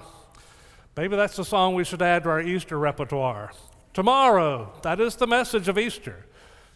Maybe 0.95 1.15
that's 1.15 1.35
the 1.35 1.43
song 1.43 1.73
we 1.73 1.83
should 1.83 2.01
add 2.01 2.23
to 2.23 2.29
our 2.29 2.41
Easter 2.41 2.77
repertoire. 2.77 3.51
Tomorrow, 3.93 4.71
that 4.83 5.01
is 5.01 5.15
the 5.15 5.27
message 5.27 5.67
of 5.67 5.77
Easter. 5.77 6.25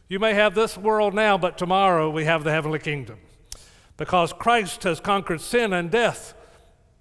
You 0.08 0.20
may 0.20 0.36
have 0.36 0.54
this 0.54 0.78
world 0.78 1.14
now, 1.14 1.38
but 1.38 1.58
tomorrow 1.58 2.10
we 2.10 2.26
have 2.26 2.44
the 2.44 2.52
heavenly 2.52 2.80
kingdom. 2.80 3.18
Because 3.98 4.34
Christ 4.34 4.84
has 4.84 5.00
conquered 5.00 5.42
sin 5.42 5.74
and 5.74 5.90
death, 5.90 6.36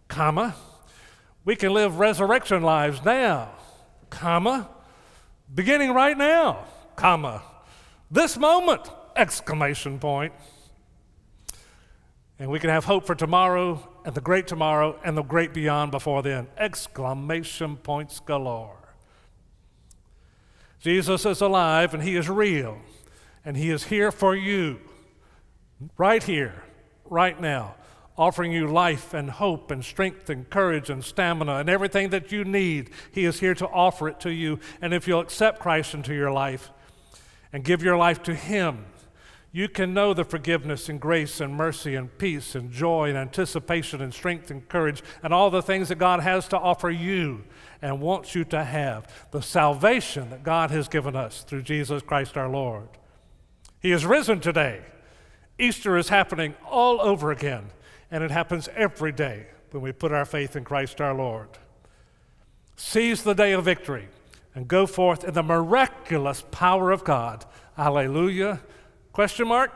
comma, 0.09 0.55
we 1.45 1.57
can 1.57 1.75
live 1.75 1.99
resurrection 1.99 2.63
lives 2.63 3.05
now, 3.05 3.51
comma, 4.09 4.71
beginning 5.55 5.93
right 5.93 6.17
now, 6.17 6.65
comma, 6.97 7.43
this 8.11 8.39
moment, 8.39 8.89
exclamation 9.17 9.99
point. 9.99 10.33
And 12.39 12.51
we 12.51 12.59
can 12.59 12.71
have 12.71 12.85
hope 12.85 13.07
for 13.07 13.15
tomorrow 13.15 13.87
and 14.05 14.15
the 14.15 14.21
great 14.21 14.47
tomorrow 14.47 14.99
and 15.05 15.17
the 15.17 15.23
great 15.23 15.53
beyond 15.53 15.91
before 15.91 16.23
then. 16.23 16.49
Exclamation 16.57 17.77
points 17.77 18.19
galore. 18.21 18.79
Jesus 20.81 21.25
is 21.27 21.41
alive 21.41 21.95
and 21.95 22.03
he 22.03 22.17
is 22.17 22.29
real 22.29 22.79
and 23.45 23.57
he 23.57 23.71
is 23.71 23.85
here 23.85 24.11
for 24.11 24.35
you, 24.35 24.81
right 25.97 26.23
here, 26.23 26.63
right 27.05 27.41
now 27.41 27.75
offering 28.17 28.53
you 28.53 28.67
life 28.67 29.13
and 29.13 29.29
hope 29.31 29.71
and 29.71 29.85
strength 29.85 30.31
and 30.31 30.49
courage 30.49 30.89
and 30.89 31.05
stamina 31.05 31.57
and 31.57 31.69
everything 31.69 32.11
that 32.11 32.31
you 32.31 32.45
need. 32.45 32.91
He 33.11 33.25
is 33.25 33.41
here 33.41 33.55
to 33.55 33.69
offer 33.69 34.09
it 34.09 34.21
to 34.21 34.33
you. 34.33 34.61
And 34.81 34.95
if 34.95 35.09
you'll 35.09 35.21
accept 35.21 35.61
Christ 35.61 35.95
into 35.95 36.15
your 36.15 36.31
life 36.31 36.71
and 37.53 37.65
give 37.65 37.83
your 37.83 37.97
life 37.97 38.23
to 38.25 38.35
Him, 38.35 38.87
you 39.51 39.69
can 39.69 39.95
know 39.95 40.15
the 40.15 40.25
forgiveness 40.25 40.89
and 40.89 41.01
grace 41.01 41.41
and 41.41 41.55
mercy 41.55 41.95
and 41.95 42.17
peace 42.19 42.57
and 42.57 42.73
joy 42.73 43.09
and 43.09 43.19
anticipation 43.19 44.01
and 44.01 44.13
strength 44.13 44.51
and 44.51 44.69
courage 44.69 45.03
and 45.23 45.33
all 45.33 45.51
the 45.51 45.63
things 45.63 45.89
that 45.89 45.99
God 45.99 46.21
has 46.21 46.49
to 46.49 46.59
offer 46.59 46.91
you 46.91 47.45
and 47.81 48.01
wants 48.01 48.35
you 48.35 48.45
to 48.47 48.65
have. 48.65 49.29
The 49.31 49.43
salvation 49.43 50.31
that 50.31 50.43
God 50.43 50.71
has 50.73 50.89
given 50.89 51.15
us 51.15 51.43
through 51.43 51.63
Jesus 51.63 52.03
Christ 52.03 52.37
our 52.37 52.49
Lord. 52.49 52.89
He 53.85 53.93
is 53.93 54.07
risen 54.07 54.41
today. 54.41 54.81
Easter 55.59 55.99
is 55.99 56.09
happening 56.09 56.55
all 56.65 57.03
over 57.03 57.31
again. 57.31 57.67
And 58.11 58.25
it 58.25 58.31
happens 58.31 58.67
every 58.75 59.13
day 59.13 59.49
when 59.73 59.83
we 59.83 59.93
put 59.93 60.11
our 60.11 60.25
faith 60.25 60.57
in 60.57 60.65
Christ 60.65 61.03
our 61.03 61.13
Lord. 61.13 61.51
Seize 62.77 63.23
the 63.23 63.35
day 63.35 63.53
of 63.53 63.67
victory 63.67 64.09
and 64.55 64.67
go 64.67 64.87
forth 64.87 65.23
in 65.23 65.35
the 65.35 65.43
miraculous 65.43 66.47
power 66.51 66.93
of 66.93 67.05
God. 67.05 67.45
Alleluia. 67.77 68.63
Question 69.13 69.49
mark? 69.49 69.71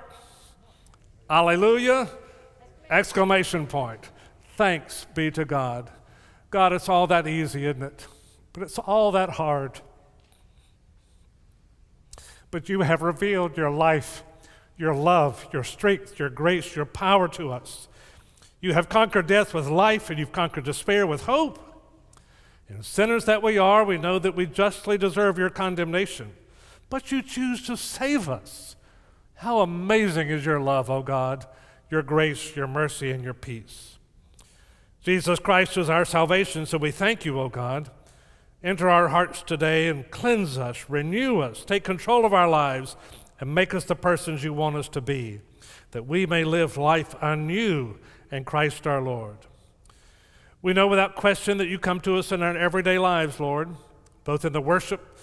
Alleluia. 1.29 2.09
Exclamation 2.89 3.67
point. 3.67 4.09
Thanks 4.57 5.07
be 5.15 5.31
to 5.33 5.45
God. 5.45 5.91
God, 6.49 6.73
it's 6.73 6.89
all 6.89 7.07
that 7.09 7.27
easy, 7.27 7.67
isn't 7.67 7.83
it? 7.83 8.07
But 8.55 8.63
it's 8.63 8.79
all 8.79 9.13
that 9.13 9.29
hard. 9.29 9.83
But 12.51 12.69
you 12.69 12.81
have 12.81 13.03
revealed 13.03 13.57
your 13.57 13.71
life, 13.71 14.23
your 14.77 14.95
love, 14.95 15.47
your 15.53 15.65
strength, 15.65 16.19
your 16.19 16.31
grace, 16.31 16.75
your 16.75 16.87
power 16.87 17.29
to 17.29 17.51
us. 17.51 17.89
You 18.61 18.73
have 18.73 18.89
conquered 18.89 19.27
death 19.27 19.55
with 19.55 19.69
life, 19.69 20.11
and 20.11 20.19
you've 20.19 20.33
conquered 20.33 20.65
despair 20.65 21.07
with 21.07 21.27
hope. 21.27 21.59
And 22.69 22.85
sinners 22.85 23.25
that 23.25 23.43
we 23.43 23.57
are, 23.57 23.85
we 23.85 23.99
know 23.99 24.19
that 24.19 24.35
we 24.35 24.47
justly 24.47 24.99
deserve 24.99 25.39
your 25.39 25.51
condemnation, 25.51 26.33
but 26.91 27.11
you 27.11 27.23
choose 27.23 27.63
to 27.67 27.77
save 27.77 28.29
us. 28.29 28.77
How 29.37 29.61
amazing 29.61 30.29
is 30.29 30.45
your 30.45 30.61
love, 30.61 30.91
O 30.91 30.97
oh 30.97 31.03
God, 31.03 31.47
your 31.91 32.03
grace, 32.03 32.57
your 32.57 32.67
mercy, 32.67 33.11
and 33.11 33.23
your 33.23 33.35
peace. 33.35 33.99
Jesus 35.03 35.39
Christ 35.39 35.77
is 35.77 35.89
our 35.89 36.05
salvation, 36.05 36.67
so 36.67 36.77
we 36.77 36.91
thank 36.91 37.25
you, 37.25 37.39
O 37.39 37.45
oh 37.45 37.49
God. 37.49 37.91
Enter 38.63 38.91
our 38.91 39.09
hearts 39.09 39.43
today 39.43 39.87
and 39.87 40.11
cleanse 40.11 40.59
us, 40.59 40.87
renew 40.89 41.39
us, 41.39 41.65
take 41.65 41.85
control 41.85 42.25
of 42.25 42.35
our 42.35 42.49
lives, 42.49 42.97
and 43.41 43.55
make 43.55 43.73
us 43.73 43.85
the 43.85 43.95
persons 43.95 44.43
you 44.43 44.53
want 44.53 44.75
us 44.75 44.89
to 44.89 45.01
be, 45.01 45.41
that 45.93 46.07
we 46.07 46.27
may 46.27 46.43
live 46.43 46.77
life 46.77 47.15
anew 47.21 47.99
in 48.33 48.45
Christ 48.45 48.85
our 48.85 49.01
Lord. 49.01 49.39
We 50.61 50.73
know 50.73 50.89
without 50.89 51.15
question 51.15 51.59
that 51.59 51.69
you 51.69 51.79
come 51.79 52.01
to 52.01 52.17
us 52.17 52.33
in 52.33 52.43
our 52.43 52.57
everyday 52.57 52.99
lives, 52.99 53.39
Lord, 53.39 53.77
both 54.25 54.45
in 54.45 54.53
the 54.53 54.61
worship 54.61 55.17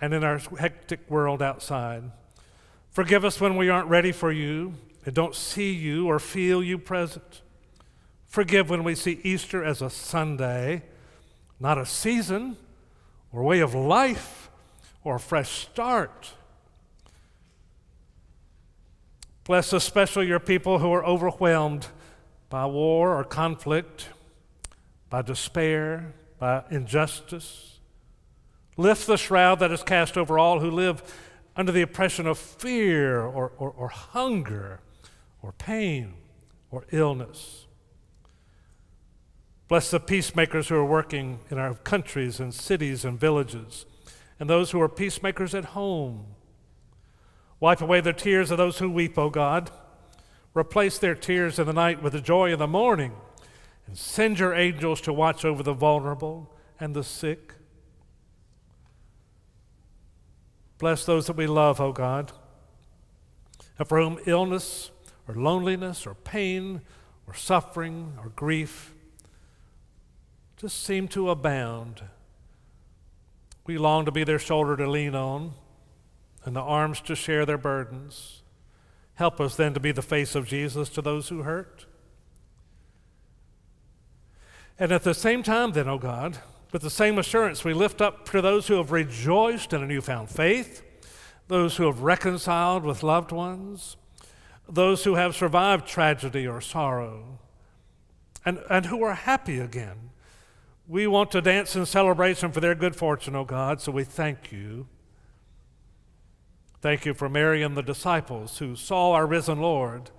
and 0.00 0.12
in 0.12 0.24
our 0.24 0.38
hectic 0.58 1.08
world 1.08 1.42
outside. 1.42 2.10
Forgive 2.90 3.24
us 3.24 3.40
when 3.40 3.56
we 3.56 3.68
aren't 3.68 3.88
ready 3.88 4.10
for 4.10 4.32
you 4.32 4.74
and 5.06 5.14
don't 5.14 5.36
see 5.36 5.72
you 5.72 6.08
or 6.08 6.18
feel 6.18 6.60
you 6.60 6.76
present. 6.76 7.42
Forgive 8.26 8.68
when 8.68 8.82
we 8.82 8.96
see 8.96 9.20
Easter 9.22 9.62
as 9.62 9.80
a 9.80 9.90
Sunday, 9.90 10.82
not 11.60 11.78
a 11.78 11.86
season 11.86 12.56
or 13.32 13.42
way 13.42 13.60
of 13.60 13.74
life 13.74 14.50
or 15.04 15.16
a 15.16 15.20
fresh 15.20 15.50
start. 15.50 16.34
Bless 19.44 19.72
especially 19.72 20.26
your 20.26 20.40
people 20.40 20.78
who 20.78 20.92
are 20.92 21.04
overwhelmed 21.04 21.88
by 22.48 22.66
war 22.66 23.18
or 23.18 23.24
conflict, 23.24 24.10
by 25.08 25.22
despair, 25.22 26.12
by 26.38 26.62
injustice. 26.70 27.78
Lift 28.76 29.06
the 29.06 29.16
shroud 29.16 29.58
that 29.60 29.70
is 29.72 29.82
cast 29.82 30.16
over 30.16 30.38
all 30.38 30.60
who 30.60 30.70
live 30.70 31.02
under 31.56 31.72
the 31.72 31.82
oppression 31.82 32.26
of 32.26 32.38
fear 32.38 33.20
or, 33.20 33.52
or, 33.58 33.70
or 33.70 33.88
hunger 33.88 34.80
or 35.42 35.52
pain 35.52 36.14
or 36.70 36.84
illness. 36.90 37.66
Bless 39.70 39.88
the 39.88 40.00
peacemakers 40.00 40.66
who 40.66 40.74
are 40.74 40.84
working 40.84 41.38
in 41.48 41.56
our 41.56 41.74
countries 41.74 42.40
and 42.40 42.52
cities 42.52 43.04
and 43.04 43.20
villages, 43.20 43.86
and 44.40 44.50
those 44.50 44.72
who 44.72 44.80
are 44.80 44.88
peacemakers 44.88 45.54
at 45.54 45.66
home. 45.66 46.26
Wipe 47.60 47.80
away 47.80 48.00
the 48.00 48.12
tears 48.12 48.50
of 48.50 48.58
those 48.58 48.78
who 48.78 48.90
weep, 48.90 49.16
O 49.16 49.30
God. 49.30 49.70
Replace 50.54 50.98
their 50.98 51.14
tears 51.14 51.60
in 51.60 51.68
the 51.68 51.72
night 51.72 52.02
with 52.02 52.14
the 52.14 52.20
joy 52.20 52.52
of 52.52 52.58
the 52.58 52.66
morning. 52.66 53.12
And 53.86 53.96
send 53.96 54.40
your 54.40 54.54
angels 54.54 55.00
to 55.02 55.12
watch 55.12 55.44
over 55.44 55.62
the 55.62 55.72
vulnerable 55.72 56.52
and 56.80 56.92
the 56.92 57.04
sick. 57.04 57.54
Bless 60.78 61.06
those 61.06 61.28
that 61.28 61.36
we 61.36 61.46
love, 61.46 61.80
O 61.80 61.92
God, 61.92 62.32
and 63.78 63.86
for 63.86 64.00
whom 64.00 64.18
illness 64.26 64.90
or 65.28 65.36
loneliness 65.36 66.08
or 66.08 66.14
pain 66.14 66.80
or 67.28 67.34
suffering 67.34 68.14
or 68.20 68.30
grief 68.30 68.94
just 70.60 70.84
seem 70.84 71.08
to 71.08 71.30
abound. 71.30 72.02
We 73.66 73.78
long 73.78 74.04
to 74.04 74.12
be 74.12 74.24
their 74.24 74.38
shoulder 74.38 74.76
to 74.76 74.90
lean 74.90 75.14
on 75.14 75.54
and 76.44 76.54
the 76.54 76.60
arms 76.60 77.00
to 77.02 77.16
share 77.16 77.46
their 77.46 77.56
burdens. 77.56 78.42
Help 79.14 79.40
us 79.40 79.56
then 79.56 79.72
to 79.72 79.80
be 79.80 79.90
the 79.90 80.02
face 80.02 80.34
of 80.34 80.46
Jesus 80.46 80.90
to 80.90 81.00
those 81.00 81.30
who 81.30 81.44
hurt. 81.44 81.86
And 84.78 84.92
at 84.92 85.02
the 85.02 85.14
same 85.14 85.42
time, 85.42 85.72
then, 85.72 85.88
O 85.88 85.92
oh 85.92 85.98
God, 85.98 86.38
with 86.72 86.82
the 86.82 86.90
same 86.90 87.18
assurance, 87.18 87.64
we 87.64 87.72
lift 87.72 88.02
up 88.02 88.28
to 88.30 88.42
those 88.42 88.68
who 88.68 88.74
have 88.74 88.92
rejoiced 88.92 89.72
in 89.72 89.82
a 89.82 89.86
newfound 89.86 90.28
faith, 90.28 90.82
those 91.48 91.78
who 91.78 91.86
have 91.86 92.02
reconciled 92.02 92.84
with 92.84 93.02
loved 93.02 93.32
ones, 93.32 93.96
those 94.68 95.04
who 95.04 95.14
have 95.14 95.34
survived 95.34 95.86
tragedy 95.86 96.46
or 96.46 96.60
sorrow, 96.60 97.38
and, 98.44 98.58
and 98.68 98.86
who 98.86 99.02
are 99.02 99.14
happy 99.14 99.58
again. 99.58 100.09
We 100.90 101.06
want 101.06 101.30
to 101.30 101.40
dance 101.40 101.76
in 101.76 101.86
celebration 101.86 102.50
for 102.50 102.58
their 102.58 102.74
good 102.74 102.96
fortune, 102.96 103.36
O 103.36 103.44
God, 103.44 103.80
so 103.80 103.92
we 103.92 104.02
thank 104.02 104.50
you. 104.50 104.88
Thank 106.80 107.06
you 107.06 107.14
for 107.14 107.28
Mary 107.28 107.62
and 107.62 107.76
the 107.76 107.82
disciples 107.82 108.58
who 108.58 108.74
saw 108.74 109.12
our 109.12 109.24
risen 109.24 109.60
Lord 109.60 110.10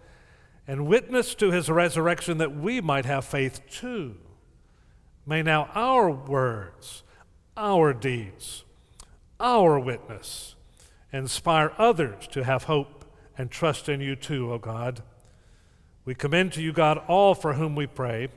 and 0.65 0.87
witnessed 0.87 1.39
to 1.39 1.51
his 1.51 1.67
resurrection 1.67 2.37
that 2.37 2.55
we 2.55 2.79
might 2.79 3.03
have 3.03 3.25
faith 3.25 3.59
too. 3.69 4.15
May 5.25 5.43
now 5.43 5.69
our 5.75 6.09
words, 6.09 7.03
our 7.57 7.91
deeds, 7.91 8.63
our 9.41 9.77
witness 9.77 10.55
inspire 11.11 11.73
others 11.77 12.27
to 12.27 12.45
have 12.45 12.63
hope 12.63 13.03
and 13.37 13.51
trust 13.51 13.89
in 13.89 13.99
you 13.99 14.15
too, 14.15 14.53
O 14.53 14.57
God. 14.57 15.03
We 16.05 16.15
commend 16.15 16.53
to 16.53 16.61
you, 16.61 16.71
God, 16.71 16.97
all 17.09 17.35
for 17.35 17.55
whom 17.55 17.75
we 17.75 17.87
pray, 17.87 18.29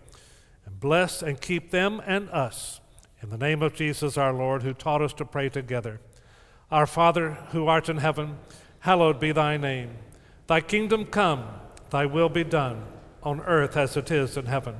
and 0.66 0.80
bless 0.80 1.22
and 1.22 1.40
keep 1.40 1.70
them 1.70 2.02
and 2.06 2.28
us. 2.30 2.80
In 3.22 3.30
the 3.30 3.38
name 3.38 3.62
of 3.62 3.74
Jesus 3.74 4.18
our 4.18 4.32
Lord, 4.32 4.62
who 4.62 4.74
taught 4.74 5.02
us 5.02 5.14
to 5.14 5.24
pray 5.24 5.48
together. 5.48 6.00
Our 6.70 6.86
Father, 6.86 7.30
who 7.52 7.66
art 7.66 7.88
in 7.88 7.98
heaven, 7.98 8.38
hallowed 8.80 9.18
be 9.18 9.32
thy 9.32 9.56
name. 9.56 9.96
Thy 10.46 10.60
kingdom 10.60 11.06
come, 11.06 11.46
thy 11.90 12.04
will 12.04 12.28
be 12.28 12.44
done, 12.44 12.84
on 13.22 13.40
earth 13.40 13.76
as 13.76 13.96
it 13.96 14.10
is 14.10 14.36
in 14.36 14.46
heaven. 14.46 14.76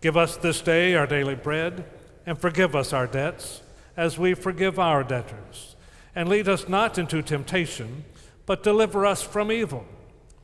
Give 0.00 0.16
us 0.16 0.36
this 0.36 0.60
day 0.62 0.94
our 0.94 1.06
daily 1.06 1.34
bread, 1.34 1.84
and 2.24 2.38
forgive 2.38 2.74
us 2.74 2.92
our 2.92 3.06
debts, 3.06 3.62
as 3.96 4.18
we 4.18 4.34
forgive 4.34 4.78
our 4.78 5.04
debtors. 5.04 5.76
And 6.14 6.28
lead 6.28 6.48
us 6.48 6.68
not 6.68 6.96
into 6.96 7.22
temptation, 7.22 8.04
but 8.46 8.62
deliver 8.62 9.04
us 9.04 9.22
from 9.22 9.52
evil. 9.52 9.84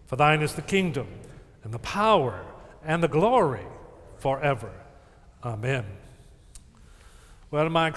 For 0.07 0.17
thine 0.17 0.43
is 0.43 0.55
the 0.55 0.63
kingdom, 0.63 1.07
and 1.65 1.73
the 1.73 1.79
power, 1.79 2.45
and 2.85 3.03
the 3.03 3.09
glory 3.09 3.65
forever. 4.21 4.73
Amen. 5.45 5.85
Well, 7.51 7.69
my 7.69 7.91